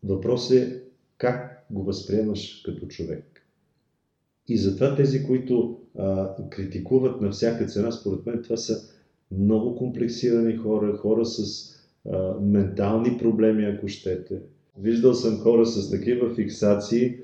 въпрос 0.02 0.50
е 0.50 0.82
как 1.18 1.66
го 1.70 1.84
възприемаш 1.84 2.62
като 2.64 2.86
човек. 2.86 3.33
И 4.48 4.56
затова 4.56 4.94
тези, 4.94 5.26
които 5.26 5.80
а, 5.98 6.34
критикуват 6.50 7.20
на 7.20 7.30
всяка 7.30 7.66
цена, 7.66 7.92
според 7.92 8.26
мен 8.26 8.42
това 8.42 8.56
са 8.56 8.94
много 9.30 9.76
комплексирани 9.76 10.56
хора, 10.56 10.96
хора 10.96 11.24
с 11.24 11.70
а, 12.10 12.40
ментални 12.40 13.18
проблеми, 13.18 13.64
ако 13.64 13.88
щете. 13.88 14.42
Виждал 14.78 15.14
съм 15.14 15.38
хора 15.38 15.66
с 15.66 15.90
такива 15.90 16.34
фиксации, 16.34 17.16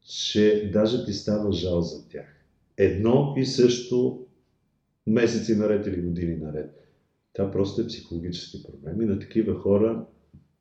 че 0.00 0.70
даже 0.72 1.04
ти 1.04 1.12
става 1.12 1.52
жал 1.52 1.80
за 1.80 2.08
тях. 2.08 2.26
Едно 2.76 3.34
и 3.36 3.46
също 3.46 4.26
месеци 5.06 5.56
наред 5.56 5.86
или 5.86 6.02
години 6.02 6.36
наред. 6.36 6.82
Това 7.32 7.50
просто 7.50 7.80
е 7.80 7.86
психологически 7.86 8.62
проблем. 8.62 9.02
И 9.02 9.06
на 9.06 9.18
такива 9.18 9.54
хора 9.54 10.06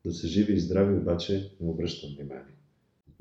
да 0.05 0.11
са 0.11 0.27
живи 0.27 0.53
и 0.53 0.59
здрави, 0.59 0.97
обаче 0.97 1.51
не 1.61 1.69
обръщам 1.69 2.09
внимание. 2.15 2.55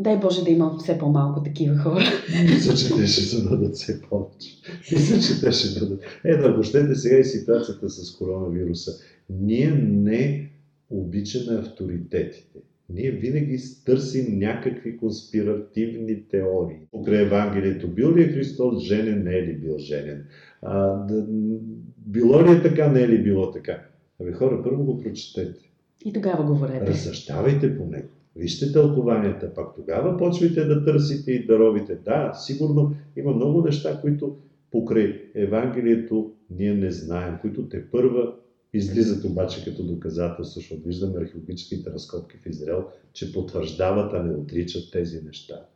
Дай 0.01 0.19
Боже 0.19 0.45
да 0.45 0.51
има 0.51 0.79
все 0.79 0.99
по-малко 0.99 1.43
такива 1.43 1.77
хора. 1.77 2.05
Мисля, 2.43 2.75
че 2.75 2.95
те 2.95 3.07
ще 3.07 3.49
бъдат 3.49 3.75
все 3.75 4.03
повече. 4.03 4.49
Мисля, 4.93 5.21
че 5.21 5.41
те 5.41 5.53
ще 5.53 5.81
бъдат. 5.81 6.03
Ето, 6.25 6.49
ако 6.49 6.63
щете 6.63 6.95
сега 6.95 7.17
и 7.17 7.25
ситуацията 7.25 7.89
с 7.89 8.17
коронавируса. 8.17 8.93
Ние 9.31 9.71
не 9.71 10.51
обичаме 10.91 11.59
авторитетите. 11.59 12.59
Ние 12.91 13.11
винаги 13.11 13.59
търсим 13.85 14.39
някакви 14.39 14.97
конспиративни 14.97 16.29
теории. 16.29 16.77
Покрай 16.91 17.23
Евангелието, 17.23 17.89
бил 17.89 18.15
ли 18.15 18.23
е 18.23 18.29
Христос 18.29 18.83
женен, 18.83 19.23
не 19.25 19.39
е 19.39 19.43
ли 19.43 19.57
бил 19.57 19.79
женен? 19.79 20.25
А, 20.63 21.05
да, 21.07 21.27
било 21.97 22.45
ли 22.45 22.51
е 22.51 22.63
така, 22.63 22.89
не 22.89 23.03
е 23.03 23.09
ли 23.09 23.23
било 23.23 23.51
така? 23.51 23.83
Абе 24.21 24.33
хора, 24.33 24.63
първо 24.65 24.85
го 24.85 24.99
прочетете. 24.99 25.61
И 26.05 26.13
тогава 26.13 26.45
говорете. 26.45 26.87
Разсъщавайте 26.87 27.79
по 27.79 27.87
него. 27.87 28.09
Вижте 28.37 28.73
тълкованията, 28.73 29.55
пак 29.55 29.75
тогава 29.75 30.17
почвайте 30.17 30.65
да 30.65 30.85
търсите 30.85 31.33
и 31.33 31.47
да 31.47 31.59
робите. 31.59 31.95
Да, 31.95 32.33
сигурно 32.35 32.95
има 33.17 33.33
много 33.33 33.63
неща, 33.63 34.01
които 34.01 34.37
покрай 34.71 35.31
Евангелието 35.35 36.33
ние 36.51 36.75
не 36.75 36.91
знаем, 36.91 37.39
които 37.41 37.69
те 37.69 37.91
първа 37.91 38.35
излизат 38.73 39.25
обаче 39.25 39.65
като 39.65 39.83
доказателство, 39.83 40.61
защото 40.61 40.83
виждаме 40.83 41.21
археологическите 41.21 41.91
разкопки 41.91 42.37
в 42.37 42.47
Израел, 42.47 42.85
че 43.13 43.33
потвърждават, 43.33 44.13
а 44.15 44.23
не 44.23 44.35
отричат 44.35 44.93
тези 44.93 45.23
неща. 45.23 45.67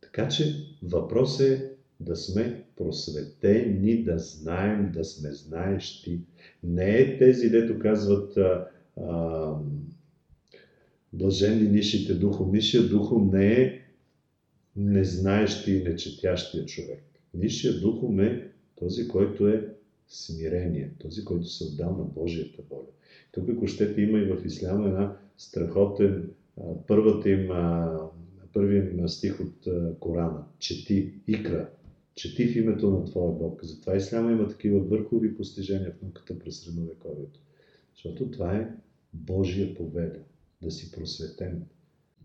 Така 0.00 0.28
че 0.28 0.54
въпрос 0.82 1.40
е 1.40 1.72
да 2.00 2.16
сме 2.16 2.64
просветени, 2.76 4.02
да 4.02 4.18
знаем, 4.18 4.92
да 4.92 5.04
сме 5.04 5.32
знаещи. 5.32 6.20
Не 6.64 6.98
е 6.98 7.18
тези, 7.18 7.50
дето 7.50 7.78
казват 7.78 8.36
а, 8.36 8.68
а, 9.00 9.52
блаженни 11.18 11.68
нишите 11.68 12.14
духом. 12.14 12.52
Нишия 12.52 12.88
духом 12.88 13.30
не 13.32 13.52
е 13.52 13.80
незнаещи 14.76 15.72
и 15.72 15.82
нечетящия 15.82 16.64
човек. 16.64 17.04
Нишия 17.34 17.80
духом 17.80 18.20
е 18.20 18.50
този, 18.76 19.08
който 19.08 19.48
е 19.48 19.68
смирение, 20.08 20.90
този, 20.98 21.24
който 21.24 21.46
се 21.46 21.64
отдал 21.64 21.96
на 21.96 22.04
Божията 22.04 22.62
воля. 22.70 22.86
Тук, 23.32 23.48
ако 23.48 23.66
щете, 23.66 24.00
има 24.00 24.18
и 24.18 24.24
в 24.24 24.46
Исляма 24.46 24.88
една 24.88 25.16
страхотен, 25.38 26.30
първата 26.86 27.30
им, 27.30 27.48
първият 28.52 29.10
стих 29.10 29.40
от 29.40 29.68
Корана. 30.00 30.44
Чети, 30.58 31.14
икра, 31.26 31.68
чети 32.14 32.48
в 32.48 32.56
името 32.56 32.90
на 32.90 33.04
Твоя 33.04 33.32
Бог. 33.32 33.64
Затова 33.64 33.96
Исляма 33.96 34.32
има 34.32 34.48
такива 34.48 34.80
върхови 34.80 35.34
постижения 35.34 35.92
в 35.92 36.02
науката 36.02 36.38
през 36.38 36.60
средновековието. 36.60 37.40
Защото 37.94 38.30
това 38.30 38.56
е 38.56 38.68
Божия 39.14 39.74
повеля, 39.74 40.18
да 40.62 40.70
си 40.70 40.92
просветен. 40.92 41.62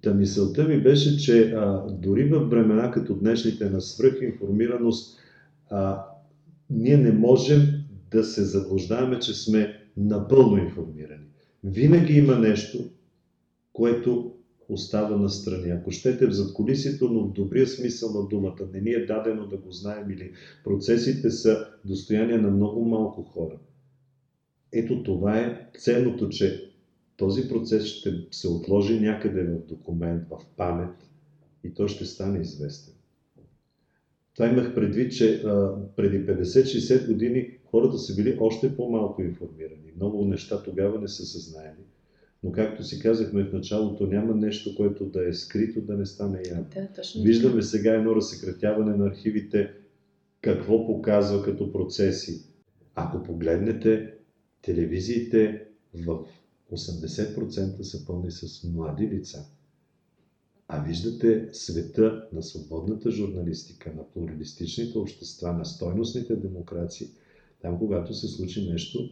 Та 0.01 0.13
мисълта 0.13 0.63
ми 0.63 0.83
беше, 0.83 1.17
че 1.17 1.51
а, 1.51 1.87
дори 1.91 2.29
в 2.29 2.39
времена 2.39 2.91
като 2.91 3.15
днешните 3.15 3.69
на 3.69 3.81
свръхинформираност, 3.81 5.19
а, 5.69 6.05
ние 6.69 6.97
не 6.97 7.11
можем 7.11 7.61
да 8.11 8.23
се 8.23 8.43
заблуждаваме, 8.43 9.19
че 9.19 9.33
сме 9.33 9.81
напълно 9.97 10.57
информирани. 10.57 11.25
Винаги 11.63 12.13
има 12.13 12.39
нещо, 12.39 12.89
което 13.73 14.33
остава 14.69 15.17
на 15.17 15.29
страни. 15.29 15.71
Ако 15.71 15.91
щете 15.91 16.27
в 16.27 16.31
задколисието, 16.31 17.09
но 17.09 17.27
в 17.27 17.33
добрия 17.33 17.67
смисъл 17.67 18.21
на 18.21 18.27
думата, 18.27 18.69
не 18.73 18.81
ни 18.81 18.91
е 18.91 19.05
дадено 19.05 19.47
да 19.47 19.57
го 19.57 19.71
знаем 19.71 20.11
или 20.11 20.31
процесите 20.63 21.29
са 21.29 21.67
достояние 21.85 22.37
на 22.37 22.51
много 22.51 22.85
малко 22.85 23.23
хора. 23.23 23.59
Ето 24.73 25.03
това 25.03 25.39
е 25.39 25.69
ценното, 25.79 26.29
че 26.29 26.70
този 27.21 27.49
процес 27.49 27.85
ще 27.85 28.13
се 28.31 28.47
отложи 28.47 28.99
някъде 28.99 29.43
в 29.43 29.65
документ, 29.65 30.23
в 30.29 30.39
памет 30.57 30.95
и 31.63 31.73
то 31.73 31.87
ще 31.87 32.05
стане 32.05 32.39
известен. 32.39 32.93
Това 34.35 34.47
имах 34.47 34.75
предвид, 34.75 35.11
че 35.11 35.43
а, 35.45 35.75
преди 35.95 36.25
50-60 36.25 37.07
години 37.07 37.57
хората 37.65 37.97
са 37.97 38.15
били 38.15 38.37
още 38.39 38.75
по-малко 38.75 39.21
информирани. 39.21 39.91
Много 39.95 40.25
неща 40.25 40.63
тогава 40.63 41.01
не 41.01 41.07
са 41.07 41.25
съзнаели. 41.25 41.83
Но 42.43 42.51
както 42.51 42.83
си 42.83 42.99
казахме 42.99 43.43
в 43.43 43.53
началото, 43.53 44.07
няма 44.07 44.35
нещо, 44.35 44.75
което 44.75 45.05
да 45.05 45.29
е 45.29 45.33
скрито, 45.33 45.81
да 45.81 45.97
не 45.97 46.05
стане 46.05 46.41
явно. 46.49 46.65
Да, 46.75 46.87
точно. 46.95 47.23
Виждаме 47.23 47.61
сега 47.61 47.93
едно 47.93 48.15
разсекретяване 48.15 48.97
на 48.97 49.05
архивите, 49.07 49.71
какво 50.41 50.87
показва 50.87 51.43
като 51.43 51.71
процеси. 51.71 52.43
Ако 52.95 53.23
погледнете 53.23 54.13
телевизиите 54.61 55.65
в 55.93 56.25
80% 56.71 57.81
са 57.81 58.05
пълни 58.05 58.31
с 58.31 58.63
млади 58.63 59.07
лица. 59.07 59.45
А 60.67 60.83
виждате 60.83 61.49
света 61.53 62.27
на 62.33 62.43
свободната 62.43 63.11
журналистика, 63.11 63.93
на 63.93 64.03
плуралистичните 64.09 64.97
общества, 64.97 65.53
на 65.53 65.65
стойностните 65.65 66.35
демокрации, 66.35 67.07
там 67.61 67.77
когато 67.77 68.13
се 68.13 68.27
случи 68.27 68.69
нещо, 68.71 69.09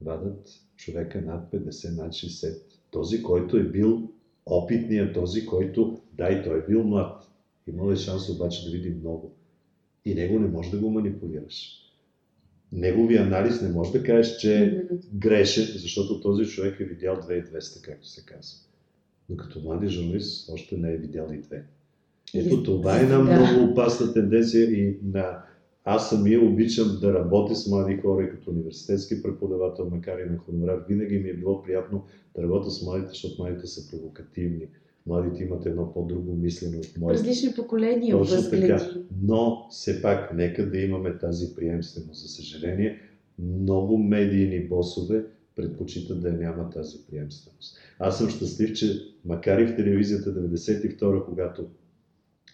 вадат 0.00 0.48
човека 0.76 1.22
над 1.22 1.52
50, 1.52 1.96
над 1.96 2.12
60. 2.12 2.62
Този, 2.90 3.22
който 3.22 3.56
е 3.56 3.64
бил 3.64 4.10
опитният, 4.46 5.14
този, 5.14 5.46
който, 5.46 6.00
да, 6.12 6.28
и 6.28 6.44
той 6.44 6.58
е 6.58 6.66
бил 6.66 6.84
млад. 6.84 7.30
Имал 7.66 7.92
е 7.92 7.96
шанс 7.96 8.28
обаче 8.28 8.64
да 8.64 8.70
види 8.70 8.90
много. 8.90 9.32
И 10.04 10.14
него 10.14 10.38
не 10.38 10.48
може 10.48 10.70
да 10.70 10.78
го 10.78 10.90
манипулираш. 10.90 11.83
Неговия 12.74 13.22
анализ 13.22 13.62
не 13.62 13.68
може 13.68 13.92
да 13.92 14.02
кажеш, 14.02 14.36
че 14.36 14.64
е 14.64 14.82
грешен, 15.14 15.64
защото 15.78 16.20
този 16.20 16.46
човек 16.46 16.80
е 16.80 16.84
видял 16.84 17.16
2200, 17.16 17.80
както 17.84 18.08
се 18.08 18.24
казва. 18.26 18.58
Но 19.30 19.36
като 19.36 19.60
млади 19.60 19.88
журналист 19.88 20.50
още 20.52 20.76
не 20.76 20.92
е 20.92 20.96
видял 20.96 21.28
и 21.32 21.38
две. 21.38 21.64
Ето 22.34 22.62
това 22.62 22.98
е 22.98 23.02
една 23.02 23.18
много 23.18 23.70
опасна 23.70 24.12
тенденция 24.12 24.64
и 24.64 24.98
на 25.02 25.42
аз 25.84 26.10
самия 26.10 26.40
обичам 26.40 26.98
да 27.00 27.14
работя 27.14 27.54
с 27.54 27.66
млади 27.66 27.96
хора 27.96 28.30
като 28.30 28.50
университетски 28.50 29.22
преподавател, 29.22 29.90
макар 29.90 30.18
и 30.18 30.30
на 30.30 30.38
хонорар. 30.38 30.84
Винаги 30.88 31.18
ми 31.18 31.28
е 31.28 31.34
било 31.34 31.62
приятно 31.62 32.04
да 32.36 32.42
работя 32.42 32.70
с 32.70 32.82
младите, 32.82 33.08
защото 33.08 33.42
младите 33.42 33.66
са 33.66 33.90
провокативни. 33.90 34.66
Младите 35.06 35.44
имат 35.44 35.66
едно 35.66 35.92
по-друго 35.92 36.32
мислене 36.32 36.76
от 36.76 36.98
моите. 36.98 37.18
Различни 37.20 37.54
поколения, 37.54 38.18
Точно 38.18 38.36
възгледи. 38.36 38.66
така. 38.66 38.94
Но 39.22 39.66
все 39.70 40.02
пак, 40.02 40.34
нека 40.34 40.70
да 40.70 40.78
имаме 40.78 41.18
тази 41.18 41.54
приемственост. 41.54 42.22
За 42.22 42.28
съжаление, 42.28 43.00
много 43.38 43.98
медийни 43.98 44.68
босове 44.68 45.24
предпочитат 45.56 46.20
да 46.20 46.32
няма 46.32 46.70
тази 46.70 46.98
приемственост. 47.10 47.76
Аз 47.98 48.18
съм 48.18 48.30
щастлив, 48.30 48.72
че 48.72 49.00
макар 49.24 49.58
и 49.58 49.66
в 49.66 49.76
телевизията 49.76 50.34
92 50.34 51.24
когато 51.24 51.66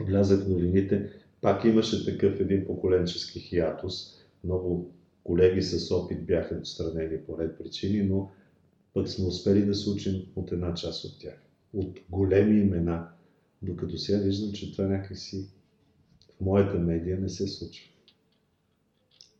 влязах 0.00 0.48
новините, 0.48 1.10
пак 1.40 1.64
имаше 1.64 2.04
такъв 2.04 2.40
един 2.40 2.66
поколенчески 2.66 3.40
хиатус. 3.40 3.94
Много 4.44 4.90
колеги 5.24 5.62
с 5.62 5.90
опит 5.90 6.26
бяха 6.26 6.54
отстранени 6.54 7.18
по 7.26 7.38
ред 7.38 7.58
причини, 7.58 8.02
но 8.02 8.30
пък 8.94 9.08
сме 9.08 9.26
успели 9.26 9.66
да 9.66 9.74
се 9.74 9.90
учим 9.90 10.14
от 10.36 10.52
една 10.52 10.74
част 10.74 11.04
от 11.04 11.20
тях. 11.20 11.49
От 11.74 11.98
големи 12.10 12.60
имена. 12.60 13.06
Докато 13.62 13.98
сега 13.98 14.18
виждам, 14.18 14.52
че 14.52 14.72
това 14.72 14.88
някакси 14.88 15.46
в 16.36 16.40
моята 16.40 16.78
медия 16.78 17.18
не 17.20 17.28
се 17.28 17.46
случва. 17.46 17.86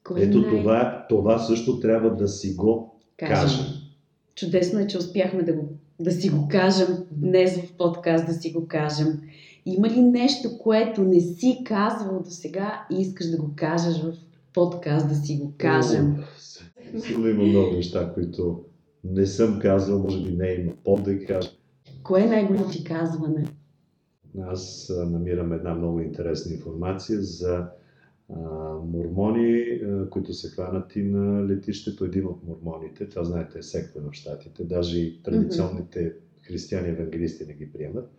Кой 0.04 0.22
Ето 0.22 0.38
знае? 0.40 0.50
това, 0.50 1.06
това 1.08 1.38
също 1.38 1.80
трябва 1.80 2.16
да 2.16 2.28
си 2.28 2.54
го 2.54 2.94
Кажем. 3.16 3.36
кажем. 3.36 3.66
Чудесно 4.34 4.78
е, 4.78 4.86
че 4.86 4.98
успяхме 4.98 5.42
да, 5.42 5.52
го, 5.52 5.68
да 6.00 6.12
си 6.12 6.28
го 6.28 6.48
кажем 6.48 6.88
днес 7.10 7.56
в 7.56 7.72
подкаст, 7.72 8.26
да 8.26 8.32
си 8.32 8.52
го 8.52 8.68
кажем. 8.68 9.20
Има 9.66 9.88
ли 9.88 10.02
нещо, 10.02 10.58
което 10.58 11.02
не 11.02 11.20
си 11.20 11.62
казвал 11.64 12.22
до 12.22 12.30
сега 12.30 12.86
и 12.92 13.00
искаш 13.00 13.26
да 13.26 13.36
го 13.36 13.50
кажеш 13.56 14.02
в 14.02 14.12
подкаст, 14.54 15.08
да 15.08 15.14
си 15.14 15.36
го 15.36 15.52
кажем? 15.58 16.16
Сигурно 16.98 17.28
има 17.28 17.42
много 17.42 17.72
неща, 17.72 18.12
които 18.14 18.64
не 19.04 19.26
съм 19.26 19.58
казал, 19.58 19.98
може 19.98 20.22
би 20.22 20.36
не 20.36 20.52
има 20.52 20.72
пот 20.84 21.02
да 21.02 21.14
ги 21.14 21.26
кажа. 21.26 21.50
Кое 22.02 22.22
е 22.22 22.26
най-голямото 22.26 22.70
ти 22.70 22.84
казване? 22.84 23.44
Аз 24.40 24.92
намирам 24.96 25.52
една 25.52 25.74
много 25.74 26.00
интересна 26.00 26.54
информация 26.54 27.22
за 27.22 27.66
а, 28.28 28.40
мормони, 28.84 29.60
а, 29.60 30.10
които 30.10 30.34
са 30.34 30.48
хванати 30.48 31.02
на 31.02 31.48
летището. 31.48 32.04
Един 32.04 32.26
от 32.26 32.44
мормоните, 32.44 33.08
това 33.08 33.24
знаете 33.24 33.58
е 33.58 33.62
секта 33.62 34.00
в 34.00 34.12
Штатите, 34.12 34.64
даже 34.64 34.98
и 35.00 35.22
традиционните 35.22 36.14
християни 36.42 36.88
евангелисти 36.88 37.46
не 37.46 37.54
ги 37.54 37.72
приемат. 37.72 38.10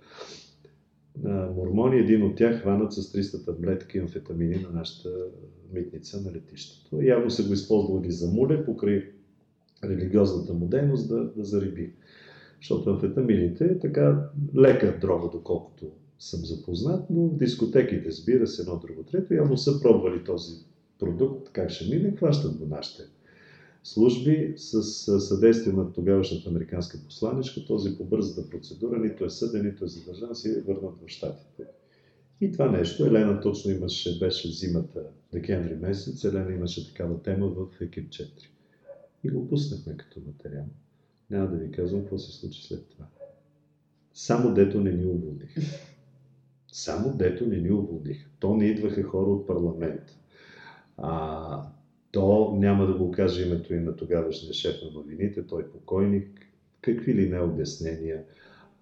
А, 1.26 1.50
мормони, 1.56 1.98
един 1.98 2.24
от 2.24 2.36
тях 2.36 2.62
хванат 2.62 2.94
с 2.94 3.14
300 3.14 3.46
таблетки 3.46 3.98
амфетамини 3.98 4.56
на 4.56 4.70
нашата 4.70 5.10
митница 5.74 6.22
на 6.22 6.32
летището. 6.32 7.02
Явно 7.02 7.30
са 7.30 7.48
го 7.48 7.54
използвали 7.54 8.12
за 8.12 8.32
муле 8.32 8.66
покрай 8.66 9.12
религиозната 9.84 10.54
му 10.54 10.68
дейност 10.68 11.10
да, 11.10 11.24
да 11.36 11.44
зариби. 11.46 11.94
Защото 12.62 12.90
амфетамините 12.90 13.66
е 13.66 13.80
така 13.80 14.30
лека 14.58 15.00
дрога, 15.02 15.30
доколкото 15.32 15.92
съм 16.20 16.46
запознат, 16.46 17.10
но 17.10 17.28
в 17.28 17.38
дискотеките, 17.38 18.12
сбира 18.12 18.48
се 18.48 18.62
едно 18.62 18.80
друго 18.80 19.04
трето, 19.04 19.34
явно 19.34 19.58
са 19.58 19.82
пробвали 19.82 20.24
този 20.24 20.54
продукт, 21.00 21.52
как 21.54 21.70
ще 21.70 21.96
мине, 21.96 22.16
хващат 22.18 22.58
го 22.58 22.66
нашите 22.66 23.04
служби 23.84 24.54
с 24.58 24.84
съдействие 25.20 25.74
на 25.74 25.94
тогавашната 25.94 26.50
американска 26.50 26.98
посланичка. 27.06 27.66
Този 27.66 27.98
по 27.98 28.04
бързата 28.04 28.50
процедура 28.50 29.00
нито 29.00 29.26
е 29.26 29.30
съден, 29.30 29.66
нито 29.66 29.86
е 29.86 29.88
задържан, 29.88 30.36
си 30.36 30.62
върнат 30.68 31.02
в 31.02 31.08
Штатите. 31.08 31.64
И 32.42 32.52
това 32.52 32.72
нещо, 32.72 33.06
Елена 33.06 33.42
точно 33.42 33.72
имаше, 33.72 34.20
беше 34.20 34.52
зимата, 34.52 35.04
декември 35.32 35.76
месец, 35.76 36.24
Елена 36.24 36.54
имаше 36.54 36.88
такава 36.88 37.22
тема 37.22 37.48
в 37.48 37.68
екип 37.82 38.10
4. 38.10 38.28
И 39.24 39.30
го 39.30 39.48
пуснахме 39.48 39.98
като 39.98 40.20
материал. 40.28 40.66
Няма 41.32 41.48
да 41.48 41.58
ви 41.58 41.72
казвам 41.72 42.02
какво 42.02 42.18
се 42.18 42.32
случи 42.32 42.64
след 42.64 42.90
това. 42.90 43.06
Само 44.14 44.54
дето 44.54 44.82
не 44.82 44.92
ни 44.92 45.06
уволних. 45.06 45.56
Само 46.72 47.18
дето 47.18 47.48
не 47.48 47.58
ни 47.58 47.72
уволних. 47.72 48.30
То 48.40 48.56
не 48.56 48.66
идваха 48.66 49.04
хора 49.04 49.30
от 49.30 49.48
парламент. 49.48 50.02
А, 50.98 51.64
то 52.12 52.56
няма 52.56 52.88
да 52.88 52.94
го 52.94 53.12
каже 53.12 53.48
името 53.48 53.74
и 53.74 53.80
на 53.80 53.96
тогавашния 53.96 54.54
шеф 54.54 54.76
на 54.86 54.92
новините, 54.92 55.48
той 55.48 55.62
е 55.62 55.70
покойник, 55.70 56.40
какви 56.82 57.14
ли 57.14 57.30
не 57.30 57.40
обяснения. 57.40 58.24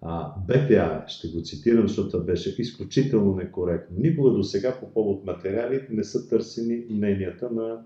А, 0.01 0.33
БТА, 0.47 1.05
ще 1.07 1.27
го 1.27 1.41
цитирам, 1.41 1.87
защото 1.87 2.25
беше 2.25 2.61
изключително 2.61 3.35
некоректно. 3.35 3.97
Никога 3.99 4.31
до 4.31 4.43
сега 4.43 4.79
по 4.79 4.93
повод 4.93 5.25
материали 5.25 5.87
не 5.89 6.03
са 6.03 6.29
търсени 6.29 6.85
мненията 6.89 7.49
на, 7.49 7.85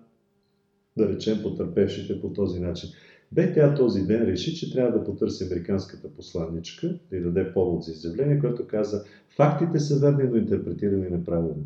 да 0.97 1.09
речем, 1.09 1.41
потърпевшите 1.41 2.21
по 2.21 2.33
този 2.33 2.59
начин. 2.59 2.89
БТА 3.35 3.75
този 3.75 4.01
ден 4.01 4.21
реши, 4.23 4.55
че 4.55 4.73
трябва 4.73 4.99
да 4.99 5.03
потърси 5.03 5.43
американската 5.43 6.09
посланничка, 6.09 6.99
да 7.09 7.17
й 7.17 7.19
даде 7.19 7.53
повод 7.53 7.83
за 7.83 7.91
изявление, 7.91 8.39
което 8.39 8.67
каза, 8.67 9.03
фактите 9.35 9.79
са 9.79 9.99
верни, 9.99 10.23
но 10.29 10.35
интерпретирани 10.35 11.09
неправилно. 11.09 11.65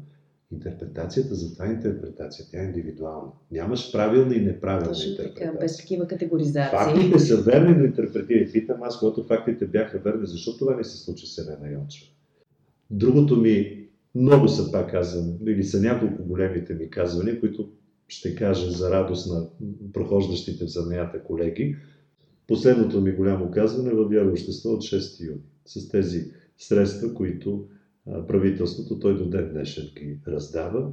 Интерпретацията, 0.51 1.35
за 1.35 1.53
това 1.53 1.65
е 1.65 1.71
интерпретация, 1.71 2.45
тя 2.51 2.61
е 2.61 2.65
индивидуална. 2.65 3.31
Нямаш 3.51 3.91
правилна 3.91 4.35
и 4.35 4.41
неправилна 4.41 4.87
Точно 4.87 5.11
интерпретация. 5.11 5.47
така, 5.47 5.59
без 5.59 5.77
такива 5.77 6.07
категоризации. 6.07 6.77
Фактите 6.77 7.19
са 7.19 7.41
верни, 7.41 7.75
но 7.77 7.85
интерпретирай. 7.85 8.51
Питам 8.51 8.83
аз, 8.83 8.99
когато 8.99 9.23
фактите 9.23 9.65
бяха 9.65 9.99
верни, 9.99 10.27
защо 10.27 10.57
това 10.57 10.75
не 10.75 10.83
се 10.83 10.97
случи 10.97 11.27
с 11.27 11.37
Елена 11.37 11.73
Йончева? 11.73 12.11
Другото 12.91 13.35
ми, 13.35 13.85
много 14.15 14.47
са 14.47 14.71
пак 14.71 14.91
казвам, 14.91 15.37
или 15.47 15.63
са 15.63 15.81
няколко 15.81 16.23
големите 16.23 16.73
ми 16.73 16.89
казвания, 16.89 17.39
които 17.39 17.69
ще 18.07 18.35
кажа 18.35 18.71
за 18.71 18.91
радост 18.91 19.31
на 19.33 19.47
прохождащите 19.93 20.65
в 20.65 20.69
занаята 20.69 21.23
колеги. 21.23 21.75
Последното 22.47 23.01
ми 23.01 23.11
голямо 23.11 23.51
казване 23.51 23.91
във 23.91 24.11
Вяра 24.11 24.29
общество 24.29 24.69
от 24.69 24.81
6 24.81 25.27
юни. 25.27 25.41
С 25.65 25.89
тези 25.89 26.31
средства, 26.57 27.13
които 27.13 27.67
правителството, 28.27 28.99
той 28.99 29.17
до 29.17 29.29
ден 29.29 29.49
днешен 29.51 29.89
ги 29.97 30.19
раздава, 30.27 30.91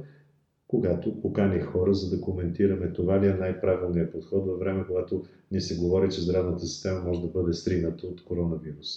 когато 0.67 1.21
поканих 1.21 1.65
хора, 1.65 1.93
за 1.93 2.15
да 2.15 2.21
коментираме 2.21 2.93
това 2.93 3.21
ли 3.21 3.27
е 3.27 3.33
най-правилният 3.33 4.11
подход 4.11 4.45
във 4.45 4.59
време, 4.59 4.85
когато 4.87 5.23
ни 5.51 5.61
се 5.61 5.77
говори, 5.77 6.11
че 6.11 6.21
здравната 6.21 6.65
система 6.65 7.01
може 7.01 7.21
да 7.21 7.27
бъде 7.27 7.53
стрината 7.53 8.07
от 8.07 8.23
коронавирус. 8.23 8.87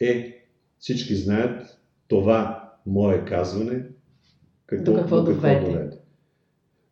Е, 0.00 0.42
всички 0.78 1.14
знаят 1.14 1.78
това 2.08 2.72
мое 2.86 3.24
казване, 3.24 3.86
какво 4.66 4.92
до 4.92 4.98
какво 4.98 5.24
доведе. 5.24 5.60
доведе. 5.60 5.96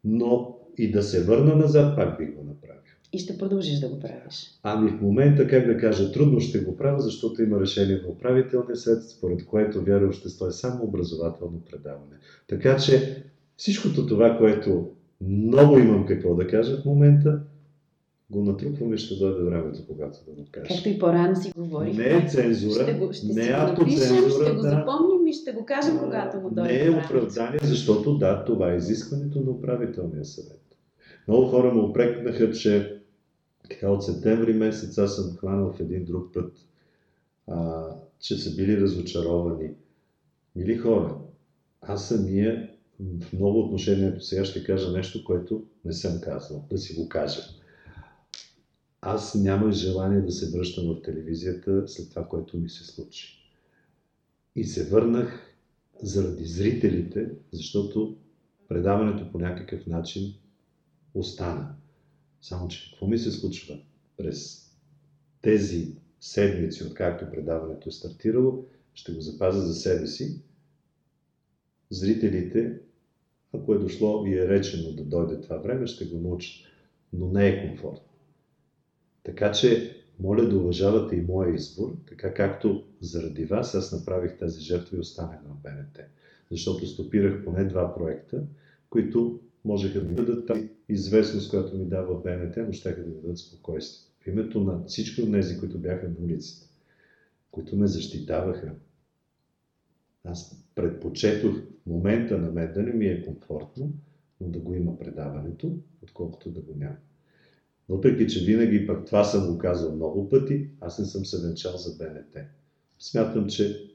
Но 0.04 0.58
и 0.78 0.90
да 0.90 1.02
се 1.02 1.24
върна 1.24 1.56
назад, 1.56 1.96
пак 1.96 2.18
би 2.18 2.26
го 2.26 2.44
направил. 2.44 2.80
И 3.12 3.18
ще 3.18 3.38
продължиш 3.38 3.78
да 3.78 3.88
го 3.88 4.00
правиш. 4.00 4.58
Ами 4.62 4.90
в 4.90 5.00
момента, 5.00 5.48
как 5.48 5.66
да 5.66 5.76
кажа, 5.76 6.12
трудно 6.12 6.40
ще 6.40 6.58
го 6.58 6.76
правя, 6.76 7.00
защото 7.00 7.42
има 7.42 7.60
решение 7.60 8.00
на 8.02 8.08
управителния 8.08 8.76
съвет, 8.76 9.02
според 9.02 9.46
което 9.46 9.84
вяра 9.84 10.06
общество 10.06 10.46
е 10.46 10.52
само 10.52 10.84
образователно 10.84 11.62
предаване. 11.70 12.16
Така 12.48 12.76
че 12.76 13.24
всичкото 13.56 14.06
това, 14.06 14.38
което 14.38 14.90
много 15.20 15.78
имам 15.78 16.06
какво 16.06 16.34
да 16.34 16.46
кажа 16.46 16.76
в 16.76 16.84
момента, 16.84 17.40
го 18.34 18.44
натрупвам 18.44 18.94
и 18.94 18.98
ще 18.98 19.14
дойде 19.14 19.42
времето, 19.42 19.80
когато 19.86 20.18
да 20.26 20.32
го 20.32 20.46
кажа. 20.50 20.74
Както 20.74 20.88
и 20.88 20.98
по-рано 20.98 21.36
си 21.36 21.52
говорихме. 21.56 22.04
Не 22.04 22.16
е 22.16 22.28
цензура, 22.28 22.82
ще 22.82 22.94
го, 22.94 23.12
ще 23.12 23.26
не 23.26 23.46
е 23.46 23.50
напишем, 23.50 23.98
автоцензура, 23.98 24.44
ще 24.44 24.54
го 24.54 24.62
да. 24.62 24.70
запомним 24.70 25.26
и 25.26 25.32
ще 25.32 25.52
го 25.52 25.64
кажем, 25.64 25.98
когато 25.98 26.40
му 26.40 26.50
дойде 26.50 26.72
Не 26.72 26.84
е 26.84 26.90
оправдание, 26.90 27.60
защото 27.62 28.18
да, 28.18 28.44
това 28.44 28.72
е 28.72 28.76
изискването 28.76 29.40
на 29.40 29.50
управителния 29.50 30.24
съвет. 30.24 30.60
Много 31.28 31.46
хора 31.46 31.74
ме 31.74 31.80
упрекнаха, 31.80 32.52
че 32.52 33.00
така 33.70 33.90
от 33.90 34.04
септември 34.04 34.52
месец 34.52 34.98
аз 34.98 35.16
съм 35.16 35.36
хванал 35.36 35.72
в 35.72 35.80
един 35.80 36.04
друг 36.04 36.34
път, 36.34 36.52
а, 37.46 37.88
че 38.20 38.38
са 38.38 38.56
били 38.56 38.80
разочаровани. 38.80 39.70
Мили 40.56 40.76
хора, 40.76 41.16
аз 41.80 42.08
самия 42.08 42.70
в 43.00 43.32
много 43.32 43.60
отношението 43.60 44.24
сега 44.24 44.44
ще 44.44 44.64
кажа 44.64 44.92
нещо, 44.92 45.24
което 45.24 45.62
не 45.84 45.92
съм 45.92 46.20
казал, 46.20 46.64
да 46.70 46.78
си 46.78 46.94
го 46.94 47.08
кажа. 47.08 47.40
Аз 49.06 49.34
нямах 49.34 49.72
желание 49.72 50.20
да 50.20 50.32
се 50.32 50.50
връщам 50.50 50.94
в 50.94 51.02
телевизията 51.02 51.88
след 51.88 52.10
това, 52.10 52.28
което 52.28 52.58
ми 52.58 52.68
се 52.68 52.84
случи. 52.84 53.50
И 54.56 54.64
се 54.64 54.90
върнах 54.90 55.56
заради 56.02 56.44
зрителите, 56.44 57.30
защото 57.52 58.16
предаването 58.68 59.32
по 59.32 59.38
някакъв 59.38 59.86
начин 59.86 60.34
остана. 61.14 61.74
Само, 62.42 62.68
че 62.68 62.90
какво 62.90 63.06
ми 63.06 63.18
се 63.18 63.32
случва 63.32 63.80
през 64.16 64.70
тези 65.42 65.96
седмици, 66.20 66.84
откакто 66.84 67.30
предаването 67.30 67.88
е 67.88 67.92
стартирало, 67.92 68.66
ще 68.94 69.12
го 69.12 69.20
запазя 69.20 69.60
за 69.60 69.74
себе 69.74 70.06
си. 70.06 70.42
Зрителите, 71.90 72.78
ако 73.52 73.74
е 73.74 73.78
дошло 73.78 74.26
и 74.26 74.34
е 74.34 74.48
речено 74.48 74.92
да 74.92 75.04
дойде 75.04 75.40
това 75.40 75.56
време, 75.56 75.86
ще 75.86 76.04
го 76.04 76.18
научат. 76.18 76.66
Но 77.12 77.28
не 77.28 77.48
е 77.48 77.68
комфортно. 77.68 78.13
Така 79.24 79.52
че, 79.52 79.96
моля 80.20 80.48
да 80.48 80.56
уважавате 80.56 81.16
и 81.16 81.20
моя 81.20 81.54
избор, 81.54 81.96
така 82.08 82.34
както 82.34 82.84
заради 83.00 83.44
вас 83.44 83.74
аз 83.74 83.92
направих 83.92 84.38
тази 84.38 84.60
жертва 84.60 84.96
и 84.96 85.00
останах 85.00 85.40
в 85.44 85.62
БНТ. 85.62 85.98
Защото 86.50 86.86
стопирах 86.86 87.44
поне 87.44 87.64
два 87.64 87.94
проекта, 87.94 88.42
които 88.90 89.40
можеха 89.64 90.00
да 90.00 90.08
ми 90.08 90.14
дадат 90.14 90.46
тази 90.46 90.68
известност, 90.88 91.50
която 91.50 91.76
ми 91.76 91.84
дава 91.84 92.20
БНТ, 92.20 92.56
но 92.56 92.72
ще 92.72 92.92
да 92.92 93.06
ми 93.06 93.14
дадат 93.14 93.38
спокойствие. 93.38 94.10
В 94.20 94.26
името 94.26 94.60
на 94.60 94.84
всички 94.86 95.22
от 95.22 95.32
тези, 95.32 95.58
които 95.58 95.78
бяха 95.78 96.08
на 96.08 96.14
улицата, 96.24 96.66
които 97.50 97.76
ме 97.76 97.86
защитаваха, 97.86 98.74
аз 100.24 100.64
предпочетох 100.74 101.56
момента 101.86 102.38
на 102.38 102.50
мен 102.50 102.72
да 102.72 102.82
не 102.82 102.92
ми 102.92 103.06
е 103.06 103.24
комфортно, 103.24 103.92
но 104.40 104.48
да 104.48 104.58
го 104.58 104.74
има 104.74 104.98
предаването, 104.98 105.76
отколкото 106.02 106.50
да 106.50 106.60
го 106.60 106.74
няма. 106.76 106.96
Въпреки, 107.88 108.28
че 108.28 108.44
винаги 108.44 108.86
пък 108.86 109.06
това 109.06 109.24
съм 109.24 109.52
го 109.52 109.58
казал 109.58 109.94
много 109.94 110.28
пъти, 110.28 110.68
аз 110.80 110.98
не 110.98 111.04
съм 111.04 111.24
се 111.24 111.46
венчал 111.46 111.76
за 111.76 111.96
БНТ. 111.96 112.36
Смятам, 112.98 113.48
че 113.48 113.90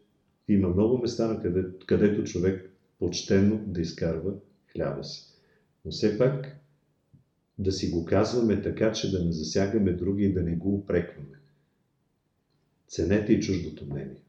има 0.47 0.69
много 0.69 0.97
места, 0.97 1.27
на 1.27 1.41
къде, 1.41 1.65
където 1.85 2.23
човек 2.23 2.71
почтенно 2.99 3.63
да 3.67 3.81
изкарва 3.81 4.33
хляба 4.71 5.03
си. 5.03 5.25
Но 5.85 5.91
все 5.91 6.17
пак 6.17 6.59
да 7.59 7.71
си 7.71 7.89
го 7.89 8.05
казваме 8.05 8.61
така, 8.61 8.91
че 8.91 9.11
да 9.11 9.25
не 9.25 9.31
засягаме 9.31 9.91
други 9.91 10.23
и 10.23 10.33
да 10.33 10.43
не 10.43 10.55
го 10.55 10.75
упрекваме. 10.75 11.39
Ценете 12.87 13.33
и 13.33 13.41
чуждото 13.41 13.85
мнение. 13.85 14.23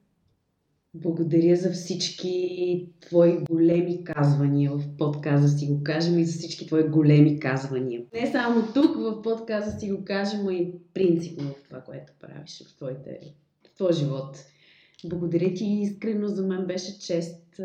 Благодаря 0.94 1.56
за 1.56 1.70
всички 1.70 2.88
твои 3.00 3.38
големи 3.38 4.04
казвания 4.04 4.72
в 4.72 4.96
подказа 4.98 5.48
си 5.48 5.66
го 5.66 5.82
кажем 5.82 6.18
и 6.18 6.24
за 6.24 6.38
всички 6.38 6.66
твои 6.66 6.82
големи 6.82 7.40
казвания. 7.40 8.02
Не 8.14 8.30
само 8.32 8.72
тук 8.74 8.96
в 8.96 9.22
подказа 9.22 9.78
си 9.78 9.90
го 9.90 10.04
кажем, 10.04 10.48
а 10.48 10.52
и 10.52 10.72
принципно 10.94 11.48
в 11.50 11.62
това, 11.68 11.80
което 11.80 12.12
правиш 12.20 12.62
в, 12.66 12.76
твоите, 12.76 13.20
в 13.66 13.74
твоя 13.74 13.92
живот. 13.92 14.44
Благодаря 15.04 15.54
ти 15.54 15.64
искрено, 15.64 16.28
за 16.28 16.46
мен 16.46 16.66
беше 16.66 16.98
чест, 16.98 17.60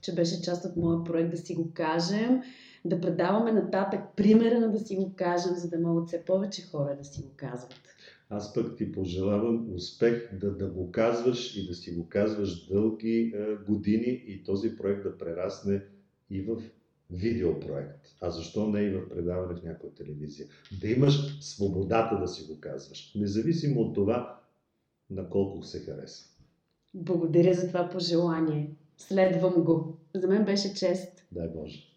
че 0.00 0.14
беше 0.14 0.42
част 0.42 0.64
от 0.64 0.76
моя 0.76 1.04
проект 1.04 1.30
да 1.30 1.36
си 1.36 1.54
го 1.54 1.70
кажем, 1.74 2.42
да 2.84 3.00
предаваме 3.00 3.52
нататък 3.52 4.00
примера 4.16 4.60
на 4.60 4.70
да 4.70 4.80
си 4.80 4.96
го 4.96 5.12
кажем, 5.16 5.54
за 5.54 5.68
да 5.68 5.78
могат 5.78 6.08
все 6.08 6.24
повече 6.24 6.62
хора 6.62 6.96
да 6.98 7.04
си 7.04 7.22
го 7.22 7.28
казват. 7.36 7.91
Аз 8.34 8.54
пък 8.54 8.76
ти 8.76 8.92
пожелавам 8.92 9.74
успех 9.74 10.38
да, 10.40 10.56
да 10.56 10.66
го 10.66 10.92
казваш 10.92 11.56
и 11.56 11.66
да 11.66 11.74
си 11.74 11.92
го 11.92 12.08
казваш 12.08 12.66
дълги 12.66 13.32
е, 13.34 13.54
години 13.54 14.24
и 14.26 14.44
този 14.44 14.76
проект 14.76 15.02
да 15.02 15.18
прерасне 15.18 15.82
и 16.30 16.42
в 16.42 16.62
видеопроект. 17.10 18.06
А 18.20 18.30
защо 18.30 18.68
не 18.68 18.80
и 18.80 18.90
в 18.90 19.08
предаване 19.08 19.54
в 19.54 19.64
някоя 19.64 19.94
телевизия? 19.94 20.46
Да 20.80 20.88
имаш 20.88 21.38
свободата 21.40 22.18
да 22.20 22.28
си 22.28 22.52
го 22.52 22.60
казваш, 22.60 23.12
независимо 23.14 23.80
от 23.80 23.94
това 23.94 24.40
на 25.10 25.28
колко 25.28 25.62
се 25.62 25.80
хареса. 25.80 26.24
Благодаря 26.94 27.54
за 27.54 27.68
това 27.68 27.88
пожелание. 27.88 28.70
Следвам 28.96 29.64
го. 29.64 29.98
За 30.14 30.28
мен 30.28 30.44
беше 30.44 30.74
чест. 30.74 31.24
Дай 31.32 31.48
Боже. 31.48 31.91